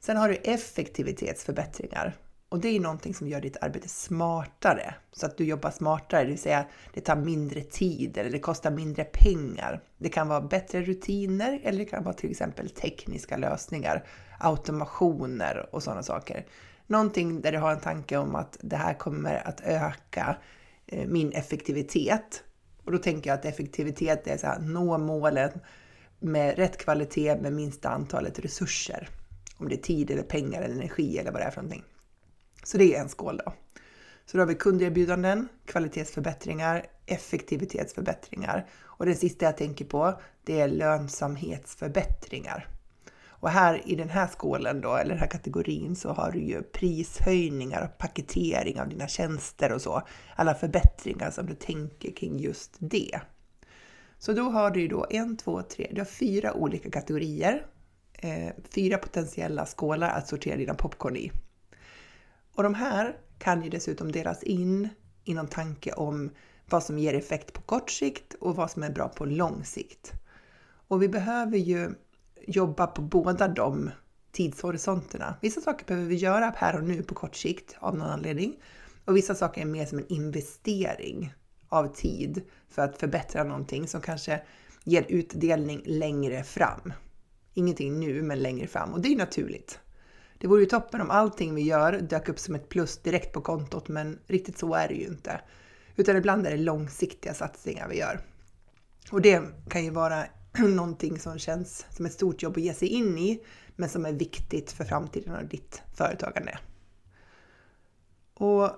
Sen 0.00 0.16
har 0.16 0.28
du 0.28 0.34
effektivitetsförbättringar 0.34 2.16
och 2.56 2.62
det 2.62 2.68
är 2.68 2.80
någonting 2.80 3.14
som 3.14 3.28
gör 3.28 3.40
ditt 3.40 3.56
arbete 3.60 3.88
smartare 3.88 4.94
så 5.12 5.26
att 5.26 5.36
du 5.36 5.44
jobbar 5.44 5.70
smartare, 5.70 6.24
det 6.24 6.30
vill 6.30 6.38
säga 6.38 6.66
det 6.94 7.00
tar 7.00 7.16
mindre 7.16 7.60
tid 7.60 8.18
eller 8.18 8.30
det 8.30 8.38
kostar 8.38 8.70
mindre 8.70 9.04
pengar. 9.04 9.82
Det 9.98 10.08
kan 10.08 10.28
vara 10.28 10.40
bättre 10.40 10.82
rutiner 10.82 11.60
eller 11.62 11.78
det 11.78 11.84
kan 11.84 12.04
vara 12.04 12.14
till 12.14 12.30
exempel 12.30 12.70
tekniska 12.70 13.36
lösningar, 13.36 14.04
automationer 14.40 15.68
och 15.74 15.82
sådana 15.82 16.02
saker. 16.02 16.46
Någonting 16.86 17.40
där 17.40 17.52
du 17.52 17.58
har 17.58 17.72
en 17.72 17.80
tanke 17.80 18.16
om 18.16 18.34
att 18.34 18.58
det 18.60 18.76
här 18.76 18.94
kommer 18.94 19.48
att 19.48 19.60
öka 19.60 20.36
eh, 20.86 21.06
min 21.08 21.32
effektivitet. 21.32 22.44
Och 22.84 22.92
då 22.92 22.98
tänker 22.98 23.30
jag 23.30 23.38
att 23.38 23.44
effektivitet 23.44 24.26
är 24.26 24.36
så 24.36 24.46
här, 24.46 24.58
nå 24.58 24.98
målen 24.98 25.50
med 26.20 26.56
rätt 26.56 26.78
kvalitet 26.78 27.36
med 27.36 27.52
minsta 27.52 27.88
antalet 27.88 28.38
resurser. 28.38 29.08
Om 29.56 29.68
det 29.68 29.74
är 29.74 29.82
tid 29.82 30.10
eller 30.10 30.22
pengar 30.22 30.62
eller 30.62 30.74
energi 30.74 31.18
eller 31.18 31.32
vad 31.32 31.40
det 31.40 31.44
är 31.44 31.50
för 31.50 31.62
någonting. 31.62 31.84
Så 32.66 32.78
det 32.78 32.94
är 32.94 33.00
en 33.00 33.08
skål 33.08 33.40
då. 33.44 33.52
Så 34.26 34.36
då 34.36 34.42
har 34.42 34.46
vi 34.46 34.54
kunderbjudanden, 34.54 35.48
kvalitetsförbättringar, 35.66 36.86
effektivitetsförbättringar 37.06 38.66
och 38.82 39.06
det 39.06 39.14
sista 39.14 39.44
jag 39.44 39.56
tänker 39.56 39.84
på 39.84 40.20
det 40.44 40.60
är 40.60 40.68
lönsamhetsförbättringar. 40.68 42.68
Och 43.26 43.50
här 43.50 43.82
i 43.84 43.94
den 43.94 44.08
här 44.08 44.26
skålen 44.26 44.80
då, 44.80 44.96
eller 44.96 45.10
den 45.10 45.18
här 45.18 45.26
kategorin, 45.26 45.96
så 45.96 46.12
har 46.12 46.30
du 46.30 46.40
ju 46.40 46.62
prishöjningar 46.62 47.84
och 47.84 47.98
paketering 47.98 48.80
av 48.80 48.88
dina 48.88 49.08
tjänster 49.08 49.72
och 49.72 49.82
så. 49.82 50.02
Alla 50.36 50.54
förbättringar 50.54 51.30
som 51.30 51.46
du 51.46 51.54
tänker 51.54 52.12
kring 52.12 52.38
just 52.38 52.76
det. 52.78 53.20
Så 54.18 54.32
då 54.32 54.42
har 54.42 54.70
du 54.70 54.80
ju 54.80 54.88
då 54.88 55.06
en, 55.10 55.36
två, 55.36 55.62
tre, 55.62 55.90
du 55.92 56.00
har 56.00 56.06
fyra 56.06 56.54
olika 56.54 56.90
kategorier. 56.90 57.66
Eh, 58.12 58.48
fyra 58.74 58.98
potentiella 58.98 59.66
skålar 59.66 60.10
att 60.10 60.28
sortera 60.28 60.56
dina 60.56 60.74
popcorn 60.74 61.16
i. 61.16 61.32
Och 62.56 62.62
de 62.62 62.74
här 62.74 63.16
kan 63.38 63.62
ju 63.62 63.70
dessutom 63.70 64.12
delas 64.12 64.42
in 64.42 64.88
i 65.24 65.34
någon 65.34 65.48
tanke 65.48 65.92
om 65.92 66.30
vad 66.70 66.82
som 66.82 66.98
ger 66.98 67.14
effekt 67.14 67.52
på 67.52 67.60
kort 67.60 67.90
sikt 67.90 68.34
och 68.34 68.56
vad 68.56 68.70
som 68.70 68.82
är 68.82 68.90
bra 68.90 69.08
på 69.08 69.24
lång 69.24 69.64
sikt. 69.64 70.12
Och 70.88 71.02
vi 71.02 71.08
behöver 71.08 71.58
ju 71.58 71.90
jobba 72.46 72.86
på 72.86 73.02
båda 73.02 73.48
de 73.48 73.90
tidshorisonterna. 74.32 75.34
Vissa 75.42 75.60
saker 75.60 75.86
behöver 75.86 76.08
vi 76.08 76.14
göra 76.14 76.54
här 76.56 76.76
och 76.76 76.84
nu 76.84 77.02
på 77.02 77.14
kort 77.14 77.36
sikt 77.36 77.76
av 77.78 77.96
någon 77.96 78.10
anledning 78.10 78.56
och 79.04 79.16
vissa 79.16 79.34
saker 79.34 79.60
är 79.60 79.64
mer 79.66 79.86
som 79.86 79.98
en 79.98 80.12
investering 80.12 81.34
av 81.68 81.94
tid 81.94 82.42
för 82.68 82.82
att 82.82 82.98
förbättra 82.98 83.44
någonting 83.44 83.88
som 83.88 84.00
kanske 84.00 84.42
ger 84.84 85.06
utdelning 85.08 85.82
längre 85.84 86.44
fram. 86.44 86.92
Ingenting 87.54 88.00
nu, 88.00 88.22
men 88.22 88.42
längre 88.42 88.66
fram 88.66 88.92
och 88.92 89.00
det 89.00 89.08
är 89.08 89.16
naturligt. 89.16 89.80
Det 90.38 90.46
vore 90.46 90.60
ju 90.60 90.66
toppen 90.66 91.00
om 91.00 91.10
allting 91.10 91.54
vi 91.54 91.62
gör 91.62 91.92
dök 91.92 92.28
upp 92.28 92.38
som 92.38 92.54
ett 92.54 92.68
plus 92.68 92.98
direkt 92.98 93.32
på 93.32 93.40
kontot, 93.40 93.88
men 93.88 94.18
riktigt 94.26 94.58
så 94.58 94.74
är 94.74 94.88
det 94.88 94.94
ju 94.94 95.06
inte. 95.06 95.40
Utan 95.96 96.16
ibland 96.16 96.46
är 96.46 96.50
det 96.50 96.56
långsiktiga 96.56 97.34
satsningar 97.34 97.88
vi 97.88 97.98
gör. 97.98 98.20
Och 99.10 99.20
det 99.20 99.42
kan 99.68 99.84
ju 99.84 99.90
vara 99.90 100.24
någonting 100.58 101.18
som 101.18 101.38
känns 101.38 101.86
som 101.90 102.06
ett 102.06 102.12
stort 102.12 102.42
jobb 102.42 102.56
att 102.56 102.62
ge 102.62 102.74
sig 102.74 102.88
in 102.88 103.18
i, 103.18 103.42
men 103.76 103.88
som 103.88 104.06
är 104.06 104.12
viktigt 104.12 104.72
för 104.72 104.84
framtiden 104.84 105.34
och 105.34 105.44
ditt 105.44 105.82
företagande. 105.94 106.58
Och 108.34 108.70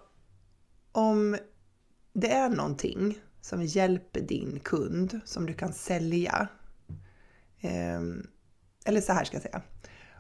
om 0.92 1.36
det 2.12 2.32
är 2.32 2.48
någonting 2.48 3.18
som 3.40 3.62
hjälper 3.62 4.20
din 4.20 4.60
kund, 4.60 5.20
som 5.24 5.46
du 5.46 5.52
kan 5.54 5.72
sälja. 5.72 6.48
Ehm, 7.60 8.26
eller 8.84 9.00
så 9.00 9.12
här 9.12 9.24
ska 9.24 9.36
jag 9.36 9.42
säga. 9.42 9.62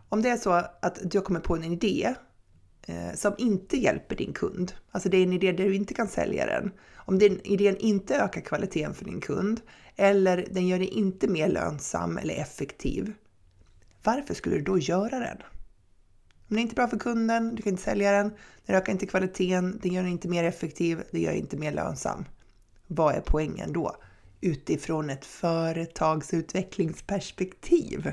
Om 0.08 0.22
det 0.22 0.28
är 0.28 0.36
så 0.36 0.52
att 0.52 0.98
du 1.04 1.18
har 1.18 1.24
kommit 1.24 1.42
på 1.42 1.56
en 1.56 1.64
idé 1.64 2.14
eh, 2.86 3.12
som 3.14 3.34
inte 3.38 3.76
hjälper 3.76 4.16
din 4.16 4.32
kund, 4.32 4.72
alltså 4.90 5.08
det 5.08 5.16
är 5.16 5.22
en 5.22 5.32
idé 5.32 5.52
där 5.52 5.64
du 5.64 5.74
inte 5.74 5.94
kan 5.94 6.08
sälja 6.08 6.46
den. 6.46 6.72
Om 6.96 7.18
den 7.18 7.46
idén 7.46 7.76
inte 7.76 8.16
ökar 8.16 8.40
kvaliteten 8.40 8.94
för 8.94 9.04
din 9.04 9.20
kund 9.20 9.60
eller 9.96 10.46
den 10.50 10.66
gör 10.66 10.78
dig 10.78 10.88
inte 10.88 11.28
mer 11.28 11.48
lönsam 11.48 12.18
eller 12.18 12.34
effektiv, 12.34 13.12
varför 14.02 14.34
skulle 14.34 14.56
du 14.56 14.62
då 14.62 14.78
göra 14.78 15.18
den? 15.18 15.38
Om 16.48 16.48
den 16.48 16.58
är 16.58 16.62
inte 16.62 16.74
bra 16.74 16.88
för 16.88 16.98
kunden, 16.98 17.54
du 17.54 17.62
kan 17.62 17.70
inte 17.70 17.82
sälja 17.82 18.12
den, 18.12 18.32
den 18.66 18.76
ökar 18.76 18.92
inte 18.92 19.06
kvaliteten, 19.06 19.78
den 19.82 19.92
gör 19.92 20.02
dig 20.02 20.12
inte 20.12 20.28
mer 20.28 20.44
effektiv, 20.44 21.02
den 21.10 21.20
gör 21.20 21.30
dig 21.30 21.40
inte 21.40 21.56
mer 21.56 21.72
lönsam. 21.72 22.24
Vad 22.86 23.14
är 23.14 23.20
poängen 23.20 23.72
då? 23.72 23.96
Utifrån 24.40 25.10
ett 25.10 25.24
företagsutvecklingsperspektiv. 25.24 28.12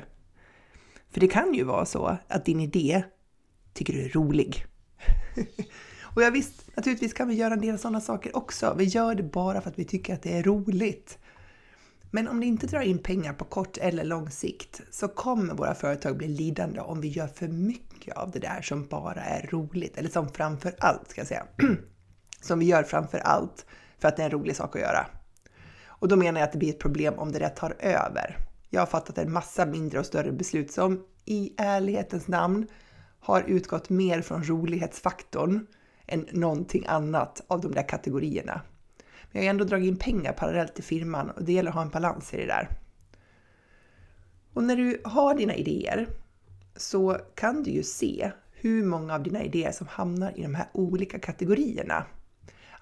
För 1.15 1.19
det 1.19 1.27
kan 1.27 1.53
ju 1.53 1.63
vara 1.63 1.85
så 1.85 2.17
att 2.27 2.45
din 2.45 2.59
idé 2.59 3.03
tycker 3.73 3.93
du 3.93 4.05
är 4.05 4.09
rolig. 4.09 4.65
Och 6.15 6.23
jag 6.23 6.31
visst, 6.31 6.75
naturligtvis 6.75 7.13
kan 7.13 7.27
vi 7.27 7.35
göra 7.35 7.53
en 7.53 7.61
del 7.61 7.79
sådana 7.79 8.01
saker 8.01 8.35
också. 8.35 8.75
Vi 8.77 8.83
gör 8.83 9.15
det 9.15 9.23
bara 9.23 9.61
för 9.61 9.69
att 9.69 9.79
vi 9.79 9.85
tycker 9.85 10.13
att 10.13 10.21
det 10.21 10.37
är 10.37 10.43
roligt. 10.43 11.17
Men 12.11 12.27
om 12.27 12.39
det 12.39 12.45
inte 12.45 12.67
drar 12.67 12.81
in 12.81 12.97
pengar 12.97 13.33
på 13.33 13.45
kort 13.45 13.77
eller 13.77 14.03
lång 14.03 14.29
sikt 14.29 14.81
så 14.91 15.07
kommer 15.07 15.53
våra 15.53 15.75
företag 15.75 16.17
bli 16.17 16.27
lidande 16.27 16.79
om 16.79 17.01
vi 17.01 17.07
gör 17.07 17.27
för 17.27 17.47
mycket 17.47 18.17
av 18.17 18.31
det 18.31 18.39
där 18.39 18.61
som 18.61 18.87
bara 18.87 19.21
är 19.21 19.47
roligt. 19.47 19.97
Eller 19.97 20.09
som 20.09 20.29
framför 20.29 20.75
allt, 20.79 21.09
ska 21.09 21.21
jag 21.21 21.27
säga. 21.27 21.45
som 22.41 22.59
vi 22.59 22.65
gör 22.65 22.83
framför 22.83 23.19
allt 23.19 23.65
för 23.99 24.07
att 24.07 24.17
det 24.17 24.23
är 24.23 24.25
en 24.25 24.31
rolig 24.31 24.55
sak 24.55 24.75
att 24.75 24.81
göra. 24.81 25.07
Och 25.85 26.07
då 26.07 26.15
menar 26.15 26.39
jag 26.39 26.47
att 26.47 26.53
det 26.53 26.59
blir 26.59 26.69
ett 26.69 26.79
problem 26.79 27.13
om 27.13 27.31
det 27.31 27.39
där 27.39 27.49
tar 27.49 27.75
över. 27.79 28.45
Jag 28.75 28.81
har 28.81 28.87
fattat 28.87 29.17
en 29.17 29.31
massa 29.31 29.65
mindre 29.65 29.99
och 29.99 30.05
större 30.05 30.31
beslut 30.31 30.71
som 30.71 31.03
i 31.25 31.53
ärlighetens 31.57 32.27
namn 32.27 32.67
har 33.19 33.41
utgått 33.47 33.89
mer 33.89 34.21
från 34.21 34.43
rolighetsfaktorn 34.43 35.67
än 36.07 36.27
någonting 36.31 36.85
annat 36.87 37.41
av 37.47 37.61
de 37.61 37.71
där 37.71 37.87
kategorierna. 37.87 38.61
Men 39.31 39.41
jag 39.41 39.47
har 39.47 39.49
ändå 39.49 39.65
dragit 39.65 39.87
in 39.87 39.97
pengar 39.97 40.33
parallellt 40.33 40.79
i 40.79 40.81
firman 40.81 41.29
och 41.29 41.43
det 41.43 41.53
gäller 41.53 41.69
att 41.69 41.75
ha 41.75 41.81
en 41.81 41.89
balans 41.89 42.33
i 42.33 42.37
det 42.37 42.45
där. 42.45 42.69
Och 44.53 44.63
när 44.63 44.75
du 44.75 45.01
har 45.03 45.35
dina 45.35 45.55
idéer 45.55 46.07
så 46.75 47.17
kan 47.35 47.63
du 47.63 47.71
ju 47.71 47.83
se 47.83 48.31
hur 48.51 48.83
många 48.83 49.15
av 49.15 49.23
dina 49.23 49.43
idéer 49.43 49.71
som 49.71 49.87
hamnar 49.87 50.39
i 50.39 50.41
de 50.41 50.55
här 50.55 50.67
olika 50.73 51.19
kategorierna. 51.19 52.05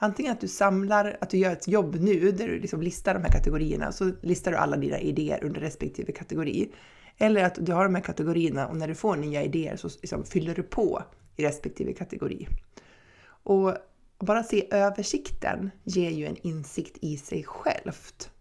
Antingen 0.04 0.32
att 0.32 0.42
du 0.42 0.48
samlar, 0.48 1.18
att 1.22 1.30
du 1.30 1.38
gör 1.38 1.52
ett 1.52 1.68
jobb 1.68 1.96
nu 1.96 2.32
där 2.32 2.48
du 2.48 2.60
liksom 2.60 2.82
listar 2.82 3.14
de 3.14 3.24
här 3.24 3.32
kategorierna, 3.32 3.92
så 3.92 4.12
listar 4.22 4.52
du 4.52 4.58
alla 4.58 4.78
dina 4.78 5.00
idéer 5.00 5.44
under 5.44 5.62
respektive 5.62 6.12
kategori. 6.12 6.72
Eller 7.18 7.44
att 7.44 7.58
du 7.66 7.74
har 7.74 7.84
de 7.84 7.96
här 7.96 8.02
kategorierna 8.02 8.68
och 8.68 8.78
när 8.78 8.88
du 8.88 8.96
får 8.96 9.16
nya 9.16 9.44
idéer 9.44 9.76
så 9.76 9.90
liksom 10.02 10.24
fyller 10.24 10.56
du 10.56 10.64
på 10.64 11.04
i 11.36 11.46
respektive 11.46 11.94
kategori. 11.94 12.48
Och 13.26 13.74
bara 14.20 14.44
se 14.44 14.68
översikten 14.72 15.72
ger 15.84 16.12
ju 16.12 16.26
en 16.26 16.38
insikt 16.48 16.98
i 17.02 17.18
sig 17.18 17.44
självt. 17.44 18.32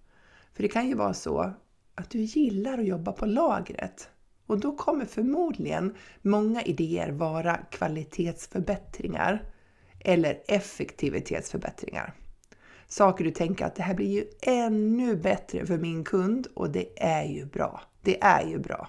För 0.54 0.62
det 0.62 0.68
kan 0.68 0.88
ju 0.88 0.94
vara 0.94 1.14
så 1.14 1.52
att 1.94 2.10
du 2.10 2.18
gillar 2.18 2.78
att 2.78 2.86
jobba 2.86 3.12
på 3.12 3.26
lagret 3.26 4.08
och 4.46 4.60
då 4.60 4.76
kommer 4.76 5.04
förmodligen 5.04 5.94
många 6.22 6.62
idéer 6.62 7.10
vara 7.10 7.56
kvalitetsförbättringar 7.56 9.51
eller 10.04 10.42
effektivitetsförbättringar. 10.48 12.14
Saker 12.86 13.24
du 13.24 13.30
tänker 13.30 13.64
att 13.64 13.74
det 13.74 13.82
här 13.82 13.94
blir 13.94 14.10
ju 14.10 14.24
ännu 14.42 15.16
bättre 15.16 15.66
för 15.66 15.78
min 15.78 16.04
kund 16.04 16.46
och 16.54 16.70
det 16.70 17.02
är 17.02 17.24
ju 17.24 17.46
bra. 17.46 17.82
Det 18.02 18.22
är 18.22 18.46
ju 18.46 18.58
bra. 18.58 18.88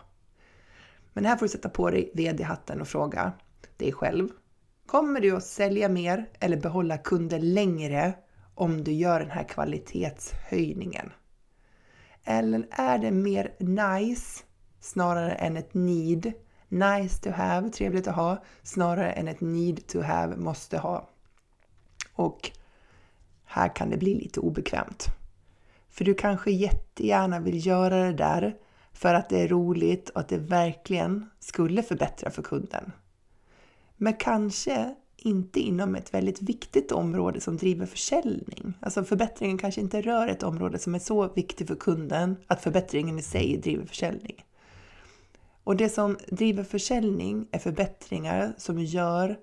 Men 1.13 1.25
här 1.25 1.37
får 1.37 1.45
du 1.45 1.49
sätta 1.49 1.69
på 1.69 1.89
dig 1.89 2.11
VD-hatten 2.13 2.81
och 2.81 2.87
fråga 2.87 3.33
dig 3.77 3.91
själv. 3.91 4.29
Kommer 4.85 5.19
du 5.19 5.35
att 5.35 5.43
sälja 5.43 5.89
mer 5.89 6.29
eller 6.39 6.57
behålla 6.57 6.97
kunder 6.97 7.39
längre 7.39 8.13
om 8.55 8.83
du 8.83 8.91
gör 8.91 9.19
den 9.19 9.31
här 9.31 9.43
kvalitetshöjningen? 9.43 11.11
Eller 12.23 12.67
är 12.71 12.97
det 12.97 13.11
mer 13.11 13.55
nice 13.59 14.43
snarare 14.79 15.31
än 15.31 15.57
ett 15.57 15.73
need 15.73 16.33
nice 16.73 17.21
to 17.23 17.31
have, 17.31 17.69
trevligt 17.69 18.07
att 18.07 18.15
ha, 18.15 18.43
snarare 18.63 19.11
än 19.11 19.27
ett 19.27 19.41
need 19.41 19.87
to 19.87 20.01
have, 20.01 20.37
måste 20.37 20.77
ha. 20.77 21.09
Och 22.13 22.51
här 23.45 23.75
kan 23.75 23.89
det 23.89 23.97
bli 23.97 24.15
lite 24.15 24.39
obekvämt. 24.39 25.05
För 25.89 26.05
du 26.05 26.13
kanske 26.13 26.51
jättegärna 26.51 27.39
vill 27.39 27.65
göra 27.65 28.03
det 28.03 28.13
där 28.13 28.55
för 28.93 29.13
att 29.13 29.29
det 29.29 29.41
är 29.41 29.47
roligt 29.47 30.09
och 30.09 30.19
att 30.21 30.29
det 30.29 30.37
verkligen 30.37 31.29
skulle 31.39 31.83
förbättra 31.83 32.31
för 32.31 32.41
kunden. 32.41 32.91
Men 33.97 34.13
kanske 34.13 34.95
inte 35.17 35.59
inom 35.59 35.95
ett 35.95 36.13
väldigt 36.13 36.41
viktigt 36.41 36.91
område 36.91 37.41
som 37.41 37.57
driver 37.57 37.85
försäljning. 37.85 38.73
Alltså 38.79 39.03
förbättringen 39.03 39.57
kanske 39.57 39.81
inte 39.81 40.01
rör 40.01 40.27
ett 40.27 40.43
område 40.43 40.79
som 40.79 40.95
är 40.95 40.99
så 40.99 41.27
viktigt 41.33 41.67
för 41.67 41.75
kunden 41.75 42.35
att 42.47 42.61
förbättringen 42.61 43.19
i 43.19 43.21
sig 43.21 43.57
driver 43.57 43.85
försäljning. 43.85 44.43
Och 45.63 45.75
det 45.75 45.89
som 45.89 46.17
driver 46.27 46.63
försäljning 46.63 47.47
är 47.51 47.59
förbättringar 47.59 48.53
som 48.57 48.79
gör 48.79 49.37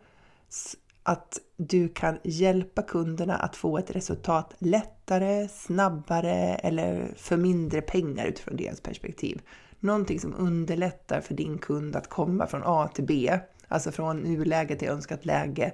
att 1.02 1.38
du 1.56 1.88
kan 1.88 2.18
hjälpa 2.24 2.82
kunderna 2.82 3.36
att 3.36 3.56
få 3.56 3.78
ett 3.78 3.90
resultat 3.90 4.54
lättare, 4.58 5.48
snabbare 5.48 6.54
eller 6.54 7.14
för 7.16 7.36
mindre 7.36 7.80
pengar 7.80 8.26
utifrån 8.26 8.56
deras 8.56 8.80
perspektiv. 8.80 9.42
Någonting 9.80 10.20
som 10.20 10.34
underlättar 10.34 11.20
för 11.20 11.34
din 11.34 11.58
kund 11.58 11.96
att 11.96 12.08
komma 12.08 12.46
från 12.46 12.62
A 12.64 12.88
till 12.94 13.06
B, 13.06 13.38
alltså 13.68 13.92
från 13.92 14.20
nuläge 14.20 14.76
till 14.76 14.88
önskat 14.88 15.24
läge, 15.24 15.72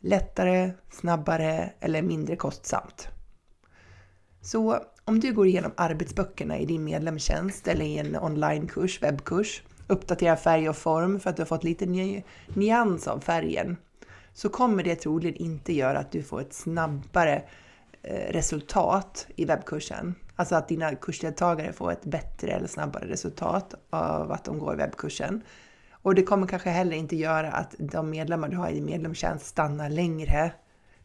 lättare, 0.00 0.72
snabbare 0.90 1.72
eller 1.80 2.02
mindre 2.02 2.36
kostsamt. 2.36 3.08
Så 4.40 4.78
om 5.04 5.20
du 5.20 5.32
går 5.32 5.46
igenom 5.46 5.72
arbetsböckerna 5.76 6.58
i 6.58 6.66
din 6.66 6.84
medlemstjänst 6.84 7.68
eller 7.68 7.84
i 7.84 7.98
en 7.98 8.16
onlinekurs, 8.16 9.02
webbkurs, 9.02 9.62
uppdatera 9.88 10.36
färg 10.36 10.68
och 10.68 10.76
form 10.76 11.20
för 11.20 11.30
att 11.30 11.36
du 11.36 11.42
har 11.42 11.46
fått 11.46 11.64
lite 11.64 11.86
ny, 11.86 12.22
nyans 12.54 13.08
av 13.08 13.20
färgen, 13.20 13.76
så 14.32 14.48
kommer 14.48 14.82
det 14.82 14.96
troligen 14.96 15.36
inte 15.36 15.72
göra 15.72 15.98
att 15.98 16.12
du 16.12 16.22
får 16.22 16.40
ett 16.40 16.52
snabbare 16.52 17.42
eh, 18.02 18.32
resultat 18.32 19.26
i 19.36 19.44
webbkursen. 19.44 20.14
Alltså 20.36 20.54
att 20.54 20.68
dina 20.68 20.94
kursdeltagare 20.94 21.72
får 21.72 21.92
ett 21.92 22.04
bättre 22.04 22.50
eller 22.50 22.66
snabbare 22.66 23.08
resultat 23.08 23.74
av 23.90 24.32
att 24.32 24.44
de 24.44 24.58
går 24.58 24.76
webbkursen. 24.76 25.42
Och 25.90 26.14
det 26.14 26.22
kommer 26.22 26.46
kanske 26.46 26.70
heller 26.70 26.96
inte 26.96 27.16
göra 27.16 27.52
att 27.52 27.74
de 27.78 28.10
medlemmar 28.10 28.48
du 28.48 28.56
har 28.56 28.68
i 28.68 28.74
din 28.74 28.84
medlemstjänst 28.84 29.46
stannar 29.46 29.90
längre 29.90 30.52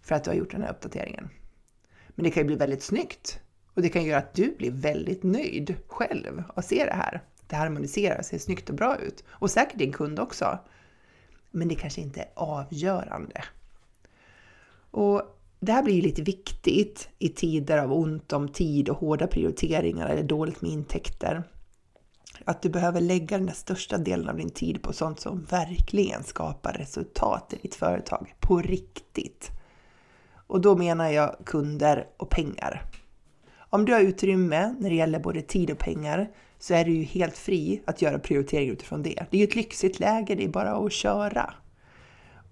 för 0.01 0.15
att 0.15 0.23
du 0.23 0.29
har 0.29 0.35
gjort 0.35 0.51
den 0.51 0.61
här 0.61 0.71
uppdateringen. 0.71 1.29
Men 2.07 2.23
det 2.23 2.31
kan 2.31 2.43
ju 2.43 2.47
bli 2.47 2.55
väldigt 2.55 2.83
snyggt 2.83 3.39
och 3.73 3.81
det 3.81 3.89
kan 3.89 4.03
göra 4.03 4.19
att 4.19 4.33
du 4.33 4.55
blir 4.57 4.71
väldigt 4.71 5.23
nöjd 5.23 5.75
själv 5.87 6.43
att 6.55 6.65
se 6.65 6.85
det 6.85 6.93
här 6.93 7.21
det 7.53 7.57
harmoniserar, 7.57 8.21
ser 8.21 8.37
snyggt 8.37 8.69
och 8.69 8.75
bra 8.75 8.97
ut. 8.97 9.23
Och 9.27 9.51
säkert 9.51 9.77
din 9.77 9.91
kund 9.91 10.19
också. 10.19 10.59
Men 11.51 11.67
det 11.67 11.75
kanske 11.75 12.01
inte 12.01 12.21
är 12.21 12.29
avgörande. 12.35 13.43
Och 14.91 15.21
det 15.59 15.71
här 15.71 15.83
blir 15.83 16.01
lite 16.01 16.21
viktigt 16.21 17.09
i 17.19 17.29
tider 17.29 17.77
av 17.77 17.93
ont 17.93 18.33
om 18.33 18.49
tid 18.49 18.89
och 18.89 18.97
hårda 18.97 19.27
prioriteringar 19.27 20.09
eller 20.09 20.23
dåligt 20.23 20.61
med 20.61 20.71
intäkter. 20.71 21.43
Att 22.45 22.61
du 22.61 22.69
behöver 22.69 23.01
lägga 23.01 23.37
den 23.37 23.51
största 23.51 23.97
delen 23.97 24.29
av 24.29 24.37
din 24.37 24.49
tid 24.49 24.81
på 24.81 24.93
sånt 24.93 25.19
som 25.19 25.43
verkligen 25.43 26.23
skapar 26.23 26.73
resultat 26.73 27.53
i 27.53 27.57
ditt 27.61 27.75
företag 27.75 28.35
på 28.39 28.57
riktigt. 28.57 29.51
Och 30.47 30.61
då 30.61 30.75
menar 30.75 31.09
jag 31.09 31.35
kunder 31.45 32.07
och 32.17 32.29
pengar. 32.29 32.83
Om 33.55 33.85
du 33.85 33.93
har 33.93 33.99
utrymme 33.99 34.75
när 34.79 34.89
det 34.89 34.95
gäller 34.95 35.19
både 35.19 35.41
tid 35.41 35.71
och 35.71 35.77
pengar 35.77 36.29
så 36.63 36.73
är 36.73 36.85
du 36.85 36.91
ju 36.91 37.03
helt 37.03 37.37
fri 37.37 37.81
att 37.85 38.01
göra 38.01 38.19
prioriteringar 38.19 38.73
utifrån 38.73 39.03
det. 39.03 39.25
Det 39.29 39.37
är 39.37 39.39
ju 39.39 39.43
ett 39.43 39.55
lyxigt 39.55 39.99
läge, 39.99 40.35
det 40.35 40.43
är 40.43 40.49
bara 40.49 40.71
att 40.71 40.91
köra. 40.91 41.53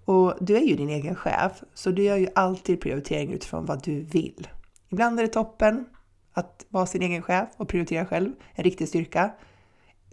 Och 0.04 0.34
du 0.40 0.56
är 0.56 0.60
ju 0.60 0.76
din 0.76 0.88
egen 0.88 1.14
chef, 1.14 1.62
så 1.74 1.90
du 1.90 2.02
gör 2.02 2.16
ju 2.16 2.28
alltid 2.34 2.80
prioriteringar 2.80 3.34
utifrån 3.34 3.66
vad 3.66 3.84
du 3.84 4.00
vill. 4.00 4.48
Ibland 4.88 5.18
är 5.18 5.22
det 5.22 5.28
toppen 5.28 5.84
att 6.32 6.66
vara 6.68 6.86
sin 6.86 7.02
egen 7.02 7.22
chef 7.22 7.48
och 7.56 7.68
prioritera 7.68 8.06
själv, 8.06 8.32
en 8.54 8.64
riktig 8.64 8.88
styrka. 8.88 9.30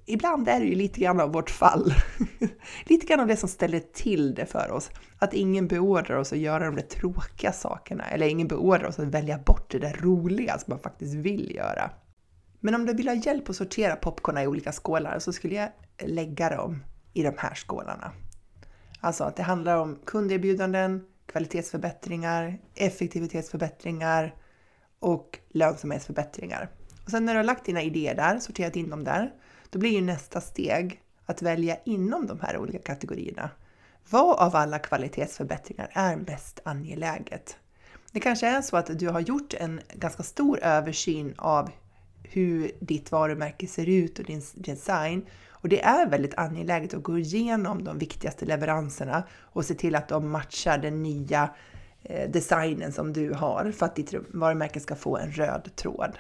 Ibland 0.06 0.48
är 0.48 0.60
det 0.60 0.66
ju 0.66 0.76
lite 0.76 1.00
grann 1.00 1.20
av 1.20 1.32
vårt 1.32 1.50
fall. 1.50 1.94
lite 2.86 3.06
grann 3.06 3.20
av 3.20 3.28
det 3.28 3.38
som 3.38 3.50
ställer 3.50 3.80
till 3.80 4.36
det 4.36 4.46
för 4.46 4.72
oss. 4.72 4.90
Att 5.18 5.34
ingen 5.34 5.68
beordrar 5.68 6.18
oss 6.18 6.34
att 6.34 6.40
göra 6.40 6.66
de 6.66 6.76
där 6.76 6.82
tråkiga 6.82 7.52
sakerna, 7.52 8.04
eller 8.06 8.28
ingen 8.28 8.48
beordrar 8.48 8.88
oss 8.88 9.00
att 9.00 9.08
välja 9.08 9.38
bort 9.38 9.72
det 9.72 9.80
där 9.80 9.98
roliga 10.02 10.58
som 10.58 10.72
man 10.72 10.80
faktiskt 10.80 11.16
vill 11.16 11.56
göra. 11.56 11.92
Men 12.60 12.76
om 12.76 12.86
du 12.86 12.94
vill 12.94 13.08
ha 13.08 13.16
hjälp 13.16 13.50
att 13.50 13.56
sortera 13.56 13.96
popcornen 13.96 14.44
i 14.44 14.48
olika 14.48 14.72
skålar 14.72 15.20
så 15.20 15.34
skulle 15.34 15.56
jag 15.56 15.70
lägga 15.98 16.50
dem 16.50 16.84
i 17.14 17.24
de 17.24 17.34
här 17.38 17.56
skålarna. 17.56 18.12
Alltså 19.00 19.24
att 19.24 19.36
det 19.36 19.44
handlar 19.44 19.78
om 19.78 20.00
kunderbjudanden, 20.06 21.06
kvalitetsförbättringar, 21.26 22.60
effektivitetsförbättringar 22.76 24.36
och 25.00 25.40
lönsamhetsförbättringar. 25.50 26.70
Och 27.06 27.12
sen 27.12 27.26
när 27.26 27.34
du 27.34 27.40
har 27.40 27.44
lagt 27.44 27.66
dina 27.66 27.82
idéer 27.82 28.16
där, 28.16 28.40
sorterat 28.40 28.76
in 28.76 28.90
dem 28.90 29.04
där, 29.04 29.34
då 29.70 29.80
blir 29.80 29.90
ju 29.90 30.02
nästa 30.02 30.42
steg 30.42 31.02
att 31.26 31.42
välja 31.42 31.78
inom 31.86 32.28
de 32.28 32.40
här 32.40 32.58
olika 32.58 32.80
kategorierna. 32.80 33.50
Vad 34.10 34.40
av 34.40 34.56
alla 34.56 34.80
kvalitetsförbättringar 34.80 35.92
är 35.94 36.16
mest 36.16 36.60
angeläget? 36.64 37.58
Det 38.12 38.20
kanske 38.20 38.48
är 38.48 38.62
så 38.62 38.78
att 38.78 39.00
du 39.00 39.08
har 39.08 39.20
gjort 39.20 39.54
en 39.54 39.82
ganska 39.94 40.24
stor 40.24 40.60
översyn 40.60 41.34
av 41.38 41.70
hur 42.24 42.72
ditt 42.80 43.12
varumärke 43.12 43.68
ser 43.68 43.90
ut 43.90 44.20
och 44.20 44.26
din 44.26 44.42
design. 44.56 45.26
Och 45.50 45.70
det 45.70 45.84
är 45.84 46.10
väldigt 46.10 46.38
angeläget 46.38 46.94
att 46.94 47.04
gå 47.04 47.18
igenom 47.18 47.84
de 47.84 47.98
viktigaste 47.98 48.46
leveranserna 48.46 49.24
och 49.40 49.66
se 49.66 49.74
till 49.74 49.96
att 49.96 50.08
de 50.08 50.32
matchar 50.32 50.78
den 50.78 51.04
nya 51.04 51.50
eh, 52.04 52.30
designen 52.30 52.94
som 52.94 53.14
du 53.14 53.34
har 53.34 53.72
för 53.72 53.86
att 53.86 53.96
ditt 53.96 54.14
varumärke 54.30 54.80
ska 54.80 54.96
få 54.96 55.18
en 55.18 55.32
röd 55.32 55.70
tråd. 55.76 56.18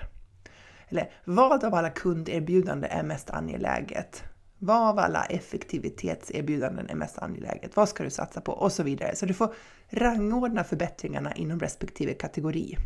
Eller 0.89 1.12
vad 1.25 1.63
av 1.63 1.75
alla 1.75 1.89
kunderbjudanden 1.89 2.91
är 2.91 3.03
mest 3.03 3.29
angeläget? 3.29 4.24
Vad 4.58 4.89
av 4.89 5.00
alla 5.00 5.24
effektivitetserbjudanden 5.24 6.89
är 6.89 6.96
mest 6.96 7.18
angeläget? 7.18 7.75
Vad 7.75 7.89
ska 7.89 8.03
du 8.03 8.10
satsa 8.10 8.41
på? 8.41 8.51
Och 8.51 8.72
så 8.72 8.84
vidare. 8.84 9.15
Så 9.15 9.25
du 9.25 9.34
får 9.34 9.53
rangordna 9.89 10.63
förbättringarna 10.63 11.34
inom 11.34 11.60
respektive 11.60 12.13
kategori. 12.13 12.77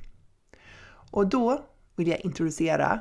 Och 1.12 1.28
då 1.28 1.66
vill 1.96 2.08
jag 2.08 2.20
introducera 2.20 3.00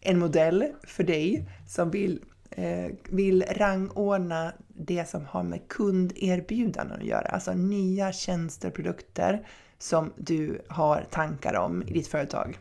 en 0.00 0.18
modell 0.18 0.72
för 0.82 1.04
dig 1.04 1.48
som 1.66 1.90
vill, 1.90 2.24
eh, 2.50 2.86
vill 3.08 3.44
rangordna 3.50 4.52
det 4.68 5.08
som 5.08 5.24
har 5.24 5.42
med 5.42 5.68
kunderbjudanden 5.68 7.00
att 7.00 7.06
göra. 7.06 7.28
Alltså 7.28 7.52
nya 7.52 8.12
tjänster 8.12 8.68
och 8.68 8.74
produkter 8.74 9.46
som 9.78 10.12
du 10.16 10.62
har 10.68 11.06
tankar 11.10 11.54
om 11.54 11.82
i 11.82 11.92
ditt 11.92 12.08
företag. 12.08 12.58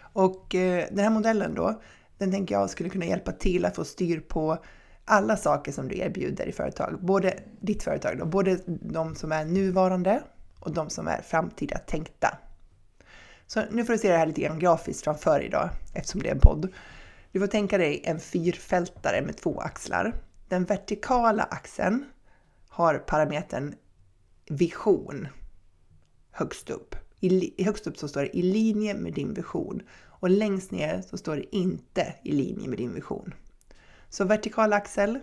Och 0.00 0.54
eh, 0.54 0.86
den 0.90 0.98
här 0.98 1.10
modellen 1.10 1.54
då, 1.54 1.82
den 2.18 2.32
tänker 2.32 2.54
jag 2.54 2.70
skulle 2.70 2.88
kunna 2.88 3.06
hjälpa 3.06 3.32
till 3.32 3.64
att 3.64 3.76
få 3.76 3.84
styr 3.84 4.20
på 4.20 4.58
alla 5.04 5.36
saker 5.36 5.72
som 5.72 5.88
du 5.88 5.98
erbjuder 5.98 6.46
i 6.46 6.52
företag. 6.52 6.98
Både 7.00 7.34
ditt 7.60 7.82
företag 7.82 8.18
då, 8.18 8.26
både 8.26 8.58
de 8.66 9.14
som 9.14 9.32
är 9.32 9.44
nuvarande 9.44 10.22
och 10.60 10.74
de 10.74 10.90
som 10.90 11.08
är 11.08 11.22
framtida 11.22 11.78
tänkta. 11.78 12.38
Så 13.48 13.62
nu 13.70 13.84
får 13.84 13.92
du 13.92 13.98
se 13.98 14.10
det 14.10 14.18
här 14.18 14.26
lite 14.26 14.40
grann 14.40 14.58
grafiskt 14.58 15.04
framför 15.04 15.40
dig 15.40 15.70
eftersom 15.94 16.22
det 16.22 16.28
är 16.28 16.34
en 16.34 16.40
podd. 16.40 16.72
Du 17.32 17.40
får 17.40 17.46
tänka 17.46 17.78
dig 17.78 18.02
en 18.04 18.20
fyrfältare 18.20 19.22
med 19.22 19.36
två 19.36 19.60
axlar. 19.60 20.14
Den 20.48 20.64
vertikala 20.64 21.42
axeln 21.42 22.04
har 22.68 22.98
parametern 22.98 23.74
vision 24.48 25.28
högst 26.30 26.70
upp. 26.70 26.96
I, 27.20 27.64
högst 27.64 27.86
upp 27.86 27.98
så 27.98 28.08
står 28.08 28.20
det 28.20 28.36
i 28.36 28.42
linje 28.42 28.94
med 28.94 29.14
din 29.14 29.34
vision 29.34 29.82
och 30.04 30.30
längst 30.30 30.70
ner 30.70 31.02
så 31.02 31.16
står 31.16 31.36
det 31.36 31.56
inte 31.56 32.14
i 32.24 32.32
linje 32.32 32.68
med 32.68 32.78
din 32.78 32.94
vision. 32.94 33.34
Så 34.08 34.24
vertikal 34.24 34.72
axel, 34.72 35.18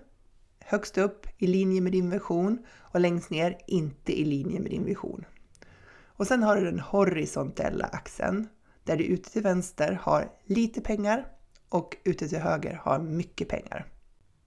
högst 0.60 0.98
upp 0.98 1.28
i 1.38 1.48
linje 1.48 1.82
med 1.82 1.92
din 1.92 2.10
vision 2.10 2.66
och 2.80 3.00
längst 3.00 3.30
ner 3.30 3.58
inte 3.68 4.20
i 4.20 4.26
linje 4.26 4.60
med 4.60 4.72
din 4.72 4.86
vision. 4.86 5.26
Och 6.18 6.28
sen 6.28 6.44
har 6.44 6.56
du 6.56 6.66
den 6.66 6.80
horisontella 6.80 7.86
axeln 7.86 8.48
där 8.84 8.98
du 8.98 9.04
ute 9.04 9.32
till 9.32 9.42
vänster 9.42 10.00
har 10.02 10.32
lite 10.46 10.82
pengar 10.82 11.28
och 11.70 11.98
ute 12.04 12.28
till 12.28 12.40
höger 12.40 12.82
har 12.84 13.00
mycket 13.00 13.50
pengar. 13.50 13.86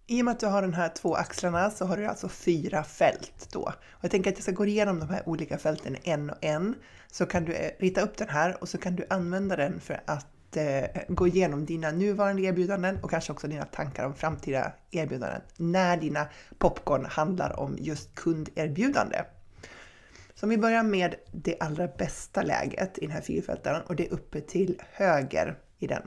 I 0.06 0.20
och 0.20 0.24
med 0.24 0.32
att 0.32 0.40
du 0.40 0.46
har 0.46 0.62
de 0.62 0.72
här 0.72 0.88
två 0.88 1.14
axlarna 1.14 1.70
så 1.70 1.84
har 1.84 1.96
du 1.96 2.06
alltså 2.06 2.28
fyra 2.28 2.84
fält 2.84 3.48
då. 3.52 3.60
Och 3.60 4.04
jag 4.04 4.10
tänker 4.10 4.30
att 4.30 4.36
jag 4.36 4.42
ska 4.42 4.52
gå 4.52 4.66
igenom 4.66 5.00
de 5.00 5.08
här 5.08 5.28
olika 5.28 5.58
fälten 5.58 5.96
en 6.02 6.30
och 6.30 6.36
en. 6.40 6.74
Så 7.10 7.26
kan 7.26 7.44
du 7.44 7.52
eh, 7.52 7.70
rita 7.78 8.00
upp 8.00 8.16
den 8.16 8.28
här 8.28 8.62
och 8.62 8.68
så 8.68 8.78
kan 8.78 8.96
du 8.96 9.06
använda 9.10 9.56
den 9.56 9.80
för 9.80 10.00
att 10.06 10.56
eh, 10.56 11.02
gå 11.08 11.26
igenom 11.26 11.64
dina 11.64 11.90
nuvarande 11.90 12.42
erbjudanden 12.42 12.98
och 13.02 13.10
kanske 13.10 13.32
också 13.32 13.48
dina 13.48 13.64
tankar 13.64 14.06
om 14.06 14.14
framtida 14.14 14.72
erbjudanden 14.90 15.40
när 15.56 15.96
dina 15.96 16.26
popcorn 16.58 17.04
handlar 17.04 17.60
om 17.60 17.76
just 17.78 18.14
kunderbjudande. 18.14 19.18
Så 20.38 20.46
om 20.46 20.50
vi 20.50 20.58
börjar 20.58 20.82
med 20.82 21.14
det 21.32 21.56
allra 21.60 21.86
bästa 21.86 22.42
läget 22.42 22.98
i 22.98 23.00
den 23.00 23.10
här 23.10 23.20
fyrfältaren 23.20 23.82
och 23.82 23.96
det 23.96 24.06
är 24.06 24.12
uppe 24.12 24.40
till 24.40 24.82
höger 24.92 25.58
i 25.78 25.86
den. 25.86 26.02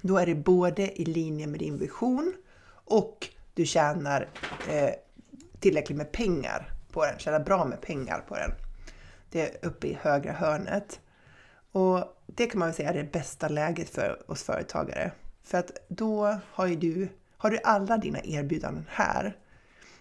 Då 0.00 0.16
är 0.18 0.26
det 0.26 0.34
både 0.34 1.00
i 1.00 1.04
linje 1.04 1.46
med 1.46 1.60
din 1.60 1.78
vision 1.78 2.34
och 2.68 3.28
du 3.54 3.66
tjänar 3.66 4.28
eh, 4.70 4.90
tillräckligt 5.60 5.98
med 5.98 6.12
pengar 6.12 6.72
på 6.90 7.04
den, 7.04 7.18
tjänar 7.18 7.40
bra 7.40 7.64
med 7.64 7.80
pengar 7.80 8.24
på 8.28 8.34
den. 8.34 8.50
Det 9.30 9.40
är 9.40 9.68
uppe 9.68 9.86
i 9.86 9.98
högra 10.02 10.32
hörnet. 10.32 11.00
Och 11.72 12.22
det 12.26 12.46
kan 12.46 12.58
man 12.58 12.68
väl 12.68 12.74
säga 12.74 12.90
är 12.90 12.94
det 12.94 13.12
bästa 13.12 13.48
läget 13.48 13.90
för 13.90 14.30
oss 14.30 14.42
företagare. 14.42 15.12
För 15.42 15.58
att 15.58 15.70
då 15.88 16.38
har 16.52 16.66
ju 16.66 16.76
du, 16.76 17.08
har 17.36 17.50
du 17.50 17.58
alla 17.64 17.96
dina 17.96 18.18
erbjudanden 18.24 18.86
här, 18.88 19.36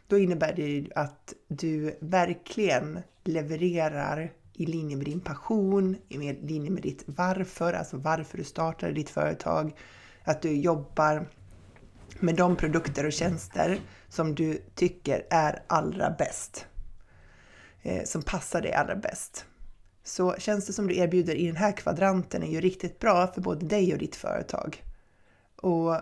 då 0.07 0.17
innebär 0.17 0.53
det 0.53 0.87
att 0.95 1.33
du 1.47 1.97
verkligen 1.99 2.99
levererar 3.23 4.33
i 4.53 4.65
linje 4.65 4.97
med 4.97 5.05
din 5.05 5.19
passion, 5.19 5.95
i 6.09 6.33
linje 6.33 6.71
med 6.71 6.83
ditt 6.83 7.03
varför, 7.05 7.73
alltså 7.73 7.97
varför 7.97 8.37
du 8.37 8.43
startade 8.43 8.93
ditt 8.93 9.09
företag, 9.09 9.77
att 10.23 10.41
du 10.41 10.55
jobbar 10.55 11.27
med 12.19 12.35
de 12.35 12.55
produkter 12.55 13.05
och 13.05 13.11
tjänster 13.11 13.79
som 14.09 14.35
du 14.35 14.61
tycker 14.75 15.27
är 15.29 15.63
allra 15.67 16.15
bäst. 16.17 16.65
Eh, 17.81 18.03
som 18.03 18.21
passar 18.21 18.61
dig 18.61 18.73
allra 18.73 18.95
bäst. 18.95 19.45
Så 20.03 20.35
tjänster 20.37 20.73
som 20.73 20.87
du 20.87 20.97
erbjuder 20.97 21.35
i 21.35 21.47
den 21.47 21.55
här 21.55 21.71
kvadranten 21.71 22.43
är 22.43 22.47
ju 22.47 22.61
riktigt 22.61 22.99
bra 22.99 23.27
för 23.27 23.41
både 23.41 23.65
dig 23.65 23.93
och 23.93 23.99
ditt 23.99 24.15
företag. 24.15 24.83
Och 25.55 25.95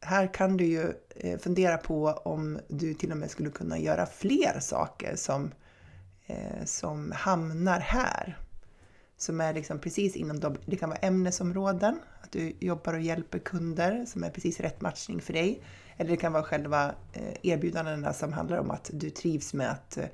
här 0.00 0.34
kan 0.34 0.56
du 0.56 0.64
ju 0.64 0.92
eh, 1.16 1.38
fundera 1.38 1.76
på 1.76 2.08
om 2.24 2.58
du 2.68 2.94
till 2.94 3.10
och 3.10 3.16
med 3.16 3.30
skulle 3.30 3.50
kunna 3.50 3.78
göra 3.78 4.06
fler 4.06 4.60
saker 4.60 5.16
som, 5.16 5.44
eh, 5.44 5.50
Eh, 6.26 6.64
som 6.64 7.12
hamnar 7.12 7.80
här. 7.80 8.38
Som 9.16 9.40
är 9.40 9.54
liksom 9.54 9.78
precis 9.78 10.16
inom 10.16 10.40
de, 10.40 10.56
det 10.66 10.76
kan 10.76 10.88
vara 10.88 10.98
ämnesområden, 10.98 11.98
att 12.22 12.32
du 12.32 12.56
jobbar 12.60 12.94
och 12.94 13.00
hjälper 13.00 13.38
kunder 13.38 14.04
som 14.06 14.24
är 14.24 14.30
precis 14.30 14.60
rätt 14.60 14.80
matchning 14.80 15.20
för 15.20 15.32
dig. 15.32 15.62
Eller 15.96 16.10
det 16.10 16.16
kan 16.16 16.32
vara 16.32 16.42
själva 16.42 16.94
eh, 17.12 17.34
erbjudandena 17.42 18.12
som 18.12 18.32
handlar 18.32 18.58
om 18.58 18.70
att 18.70 18.90
du 18.92 19.10
trivs 19.10 19.54
med 19.54 19.70
att 19.70 19.96
eh, 19.96 20.04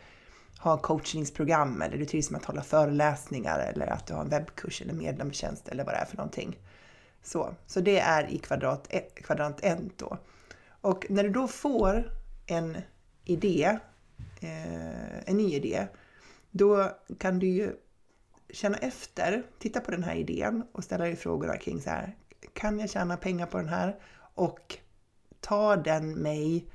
ha 0.59 0.79
coachningsprogram 0.79 1.83
eller 1.83 1.99
du 1.99 2.05
trivs 2.05 2.31
med 2.31 2.39
att 2.39 2.45
hålla 2.45 2.63
föreläsningar 2.63 3.59
eller 3.59 3.87
att 3.87 4.07
du 4.07 4.15
har 4.15 4.21
en 4.21 4.29
webbkurs 4.29 4.83
eller 4.83 4.95
medlemstjänst 4.95 5.69
eller 5.69 5.85
vad 5.85 5.95
det 5.95 5.99
är 5.99 6.05
för 6.05 6.17
någonting. 6.17 6.59
Så, 7.23 7.55
så 7.67 7.81
det 7.81 7.99
är 7.99 8.31
i 8.31 8.39
kvadrat, 8.39 8.95
kvadrant 9.15 9.59
1 9.63 9.79
då. 9.97 10.19
Och 10.81 11.07
när 11.09 11.23
du 11.23 11.31
då 11.31 11.49
får 11.49 12.13
en 12.47 12.77
idé, 13.25 13.79
eh, 14.41 15.29
en 15.31 15.37
ny 15.37 15.55
idé, 15.55 15.87
då 16.53 16.91
kan 17.19 17.39
du 17.39 17.47
ju 17.47 17.77
känna 18.51 18.77
efter, 18.77 19.43
titta 19.59 19.81
på 19.81 19.91
den 19.91 20.03
här 20.03 20.17
idén 20.17 20.65
och 20.73 20.85
ställa 20.85 21.05
dig 21.05 21.17
frågorna 21.17 21.57
kring 21.57 21.81
så 21.81 21.91
här, 21.91 22.17
kan 22.53 22.79
jag 22.79 22.91
tjäna 22.91 23.17
pengar 23.17 23.47
på 23.47 23.59
den 23.59 23.69
här? 23.69 23.99
Och 24.35 24.79
tar 25.41 25.77
den 25.77 26.15
mig 26.15 26.67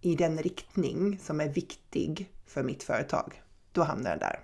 i 0.00 0.16
den 0.16 0.38
riktning 0.38 1.18
som 1.18 1.40
är 1.40 1.48
viktig 1.48 2.32
för 2.46 2.62
mitt 2.62 2.82
företag? 2.82 3.42
Då 3.72 3.82
hamnar 3.82 4.10
den 4.10 4.18
där. 4.18 4.40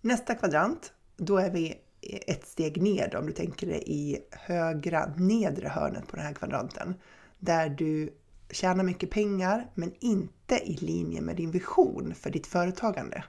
Nästa 0.00 0.34
kvadrant, 0.34 0.92
då 1.16 1.38
är 1.38 1.50
vi 1.50 1.78
ett 2.26 2.46
steg 2.46 2.82
ner 2.82 3.16
om 3.16 3.26
du 3.26 3.32
tänker 3.32 3.66
dig 3.66 3.82
i 3.86 4.18
högra 4.30 5.14
nedre 5.16 5.68
hörnet 5.68 6.08
på 6.08 6.16
den 6.16 6.24
här 6.24 6.34
kvadranten. 6.34 6.94
Där 7.38 7.68
du 7.68 8.14
tjänar 8.52 8.84
mycket 8.84 9.10
pengar 9.10 9.70
men 9.74 9.92
inte 10.00 10.54
i 10.54 10.76
linje 10.76 11.20
med 11.20 11.36
din 11.36 11.50
vision 11.50 12.14
för 12.14 12.30
ditt 12.30 12.46
företagande. 12.46 13.24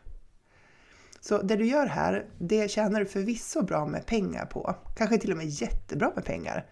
Så 1.19 1.41
det 1.41 1.55
du 1.55 1.65
gör 1.65 1.85
här, 1.85 2.25
det 2.39 2.71
tjänar 2.71 2.99
du 2.99 3.05
förvisso 3.05 3.61
bra 3.61 3.85
med 3.85 4.05
pengar 4.05 4.45
på. 4.45 4.75
Kanske 4.97 5.17
till 5.17 5.31
och 5.31 5.37
med 5.37 5.47
jättebra 5.47 6.11
med 6.15 6.25
pengar. 6.25 6.65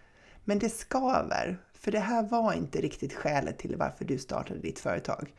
Men 0.46 0.60
det 0.60 0.70
skaver, 0.70 1.58
för 1.74 1.92
det 1.92 2.00
här 2.00 2.24
var 2.24 2.54
inte 2.54 2.82
riktigt 2.82 3.14
skälet 3.14 3.60
till 3.60 3.76
varför 3.76 4.06
du 4.06 4.18
startade 4.18 4.60
ditt 4.60 4.80
företag. 4.80 5.34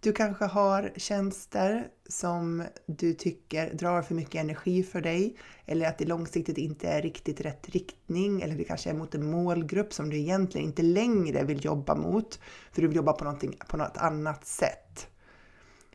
Du 0.00 0.12
kanske 0.12 0.44
har 0.44 0.92
tjänster 0.96 1.88
som 2.08 2.64
du 2.86 3.14
tycker 3.14 3.74
drar 3.74 4.02
för 4.02 4.14
mycket 4.14 4.34
energi 4.34 4.82
för 4.82 5.00
dig 5.00 5.36
eller 5.64 5.88
att 5.88 5.98
det 5.98 6.04
långsiktigt 6.04 6.58
inte 6.58 6.88
är 6.88 7.02
riktigt 7.02 7.40
rätt 7.40 7.68
riktning 7.68 8.42
eller 8.42 8.54
det 8.54 8.64
kanske 8.64 8.90
är 8.90 8.94
mot 8.94 9.14
en 9.14 9.30
målgrupp 9.30 9.92
som 9.92 10.10
du 10.10 10.16
egentligen 10.16 10.66
inte 10.66 10.82
längre 10.82 11.44
vill 11.44 11.64
jobba 11.64 11.94
mot 11.94 12.40
för 12.72 12.82
du 12.82 12.88
vill 12.88 12.96
jobba 12.96 13.12
på, 13.12 13.36
på 13.68 13.76
något 13.76 13.96
annat 13.96 14.46
sätt. 14.46 15.08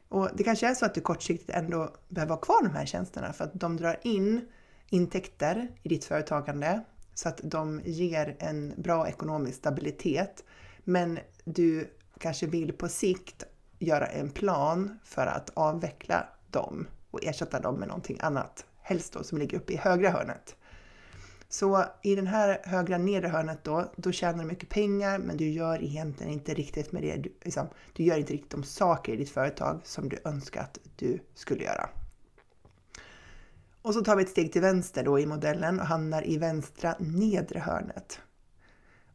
Och 0.10 0.30
det 0.36 0.44
kanske 0.44 0.68
är 0.68 0.74
så 0.74 0.86
att 0.86 0.96
du 0.96 1.02
kortsiktigt 1.02 1.50
ändå 1.50 1.96
behöver 2.10 2.34
ha 2.34 2.42
kvar 2.42 2.64
de 2.64 2.70
här 2.70 2.86
tjänsterna 2.86 3.34
för 3.34 3.44
att 3.44 3.60
de 3.60 3.78
drar 3.78 4.00
in 4.04 4.42
intäkter 4.90 5.72
i 5.84 5.90
ditt 5.90 6.06
företagande 6.06 6.82
så 7.14 7.30
att 7.30 7.42
de 7.44 7.82
ger 7.86 8.36
en 8.40 8.74
bra 8.78 9.08
ekonomisk 9.08 9.58
stabilitet. 9.58 10.44
Men 10.84 11.20
du 11.44 11.90
kanske 12.20 12.48
vill 12.48 12.74
på 12.74 12.90
sikt 12.90 13.44
göra 13.82 14.06
en 14.06 14.30
plan 14.30 15.00
för 15.04 15.28
att 15.28 15.50
avveckla 15.54 16.28
dem 16.50 16.88
och 17.12 17.24
ersätta 17.24 17.60
dem 17.60 17.76
med 17.76 17.88
någonting 17.88 18.18
annat. 18.22 18.66
Helst 18.82 19.14
då 19.14 19.24
som 19.24 19.38
ligger 19.38 19.58
uppe 19.58 19.74
i 19.74 19.78
högra 19.78 20.10
hörnet. 20.10 20.56
Så 21.50 21.86
i 22.02 22.16
den 22.16 22.28
här 22.28 22.62
högra 22.64 22.98
nedre 22.98 23.28
hörnet 23.28 23.64
då, 23.64 23.92
då 23.96 24.12
tjänar 24.12 24.44
du 24.44 24.50
mycket 24.50 24.70
pengar 24.70 25.20
men 25.20 25.38
du 25.38 25.50
gör 25.50 25.84
egentligen 25.84 26.34
inte 26.34 26.54
riktigt 26.54 26.92
med 26.92 27.04
det, 27.04 27.16
du, 27.16 27.34
liksom, 27.42 27.68
du 27.94 28.04
gör 28.04 28.18
inte 28.18 28.34
riktigt 28.34 28.52
de 28.52 28.64
saker 28.64 29.14
i 29.14 29.16
ditt 29.16 29.30
företag 29.30 29.82
som 29.84 30.10
du 30.10 30.18
önskar 30.26 30.62
att 30.62 30.78
du 30.96 31.20
skulle 31.34 31.64
göra. 31.64 31.90
Och 33.82 33.94
så 33.94 34.02
tar 34.02 34.16
vi 34.16 34.24
ett 34.24 34.30
steg 34.30 34.52
till 34.52 34.62
vänster 34.62 35.04
då 35.04 35.20
i 35.20 35.26
modellen 35.26 35.80
och 35.80 35.86
hamnar 35.86 36.28
i 36.28 36.38
vänstra 36.38 36.96
nedre 37.00 37.60
hörnet. 37.60 38.20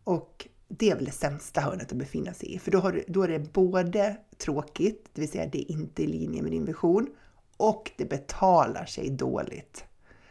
Och 0.05 0.49
det 0.69 0.91
är 0.91 0.95
väl 0.95 1.05
det 1.05 1.11
sämsta 1.11 1.61
hörnet 1.61 1.93
att 1.93 1.99
befinna 1.99 2.35
sig 2.35 2.55
i, 2.55 2.59
för 2.59 2.71
då, 2.71 2.79
har 2.79 2.93
du, 2.93 3.05
då 3.09 3.23
är 3.23 3.29
det 3.29 3.53
både 3.53 4.17
tråkigt, 4.39 5.09
det 5.13 5.21
vill 5.21 5.31
säga 5.31 5.47
det 5.47 5.59
är 5.59 5.71
inte 5.71 6.03
i 6.03 6.07
linje 6.07 6.43
med 6.43 6.53
din 6.53 6.65
vision, 6.65 7.09
och 7.57 7.91
det 7.97 8.05
betalar 8.05 8.85
sig 8.85 9.11
dåligt. 9.11 9.85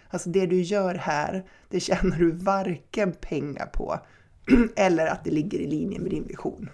Alltså 0.10 0.30
det 0.30 0.46
du 0.46 0.62
gör 0.62 0.96
här, 0.96 1.50
det 1.70 1.80
tjänar 1.80 2.18
du 2.18 2.32
varken 2.32 3.14
pengar 3.14 3.66
på 3.66 4.00
eller 4.76 5.08
att 5.08 5.24
det 5.24 5.32
ligger 5.32 5.60
i 5.60 5.68
linje 5.68 6.00
med 6.00 6.12
din 6.12 6.28
vision. 6.28 6.70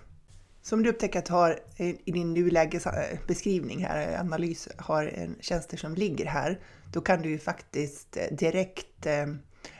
Så 0.61 0.75
om 0.75 0.83
du 0.83 0.89
upptäcker 0.89 1.19
att 1.19 1.25
du 1.25 1.33
har 1.33 1.59
eh, 1.77 1.87
i 2.05 2.11
din 2.11 2.33
nulägesbeskrivning 2.33 3.85
här, 3.85 4.19
analys, 4.19 4.67
har 4.77 5.05
en 5.05 5.35
tjänster 5.39 5.77
som 5.77 5.95
ligger 5.95 6.25
här, 6.25 6.59
då 6.93 7.01
kan 7.01 7.21
du 7.21 7.29
ju 7.29 7.39
faktiskt 7.39 8.17
eh, 8.17 8.35
direkt 8.35 9.05
eh, 9.05 9.27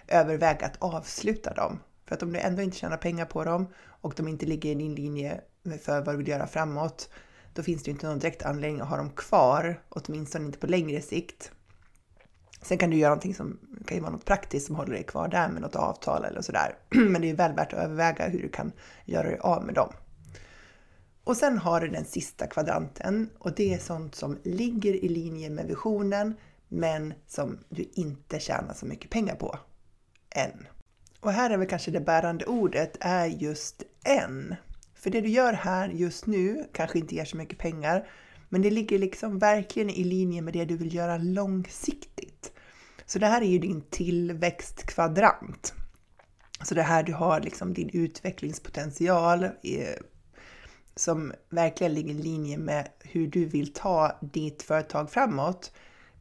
överväga 0.08 0.66
att 0.66 0.78
avsluta 0.82 1.54
dem. 1.54 1.80
För 2.06 2.16
att 2.16 2.24
om 2.24 2.34
du 2.34 2.40
ändå 2.40 2.62
inte 2.62 2.78
tjänar 2.78 2.98
pengar 2.98 3.26
på 3.26 3.44
dem 3.44 3.68
och 3.86 4.14
de 4.18 4.28
inte 4.28 4.46
ligger 4.46 4.72
i 4.72 4.76
din 4.76 4.96
linje 4.96 5.42
för 5.82 6.02
vad 6.02 6.14
du 6.14 6.18
vill 6.18 6.28
göra 6.28 6.48
framåt, 6.48 7.10
då 7.54 7.64
finns 7.64 7.84
det 7.84 7.92
inte 7.92 8.08
någon 8.08 8.20
direkt 8.20 8.44
anledning 8.44 8.82
att 8.82 8.90
ha 8.90 8.98
dem 8.98 9.10
kvar, 9.10 9.82
åtminstone 9.90 10.46
inte 10.46 10.60
på 10.60 10.68
längre 10.68 11.02
sikt. 11.02 11.52
Sen 12.62 12.78
kan 12.78 12.90
du 12.90 12.98
göra 12.98 13.10
någonting 13.10 13.36
som 13.36 13.60
kan 13.86 13.98
ju 13.98 14.02
vara 14.02 14.12
något 14.12 14.26
praktiskt 14.26 14.68
som 14.68 14.76
håller 14.76 14.94
dig 14.94 15.04
kvar 15.04 15.28
där 15.28 15.50
med 15.50 15.62
något 15.62 15.76
avtal 15.76 16.26
eller 16.26 16.42
sådär. 16.42 16.76
Men 16.90 17.22
det 17.22 17.30
är 17.30 17.36
väl 17.36 17.54
värt 17.56 17.74
att 17.74 17.80
överväga 17.80 18.28
hur 18.28 18.42
du 18.42 18.50
kan 18.50 18.72
göra 19.06 19.28
dig 19.28 19.40
av 19.40 19.66
med 19.66 19.76
dem. 19.76 19.94
Och 21.24 21.38
sen 21.38 21.58
har 21.58 21.82
du 21.82 21.88
den 21.88 22.06
sista 22.06 22.48
kvadranten 22.48 23.30
och 23.40 23.56
det 23.56 23.74
är 23.74 23.78
sånt 23.78 24.16
som 24.16 24.38
ligger 24.44 24.94
i 24.94 25.10
linje 25.10 25.50
med 25.50 25.68
visionen 25.68 26.36
men 26.68 27.14
som 27.28 27.60
du 27.70 27.90
inte 27.94 28.40
tjänar 28.40 28.74
så 28.74 28.86
mycket 28.86 29.10
pengar 29.10 29.36
på. 29.36 29.60
Än. 30.30 30.68
Och 31.20 31.32
här 31.32 31.50
är 31.50 31.58
väl 31.58 31.68
kanske 31.68 31.92
det 31.92 32.00
bärande 32.00 32.46
ordet 32.46 32.98
är 33.00 33.26
just 33.26 33.84
än. 34.04 34.56
För 35.04 35.10
det 35.10 35.22
du 35.22 35.30
gör 35.30 35.54
här 35.54 35.90
just 35.90 36.26
nu 36.26 36.66
kanske 36.74 37.00
inte 37.00 37.16
ger 37.16 37.26
så 37.26 37.38
mycket 37.38 37.58
pengar 37.58 38.08
men 38.50 38.62
det 38.62 38.72
ligger 38.72 39.00
liksom 39.00 39.40
verkligen 39.40 39.90
i 39.90 40.04
linje 40.04 40.42
med 40.42 40.54
det 40.54 40.66
du 40.66 40.78
vill 40.78 40.96
göra 40.96 41.18
långsiktigt. 41.18 42.52
Så 43.06 43.20
det 43.20 43.26
här 43.26 43.42
är 43.42 43.46
ju 43.46 43.60
din 43.60 43.82
tillväxtkvadrant. 43.82 45.74
Så 46.64 46.76
det 46.76 46.82
här 46.82 47.04
du 47.04 47.14
har 47.14 47.42
liksom 47.42 47.74
din 47.74 47.90
utvecklingspotential 47.94 49.44
eh, 49.44 49.52
som 50.96 51.34
verkligen 51.50 51.94
ligger 51.94 52.12
i 52.12 52.24
linje 52.24 52.58
med 52.58 52.88
hur 53.00 53.28
du 53.28 53.46
vill 53.46 53.74
ta 53.74 54.20
ditt 54.22 54.64
företag 54.64 55.12
framåt. 55.12 55.72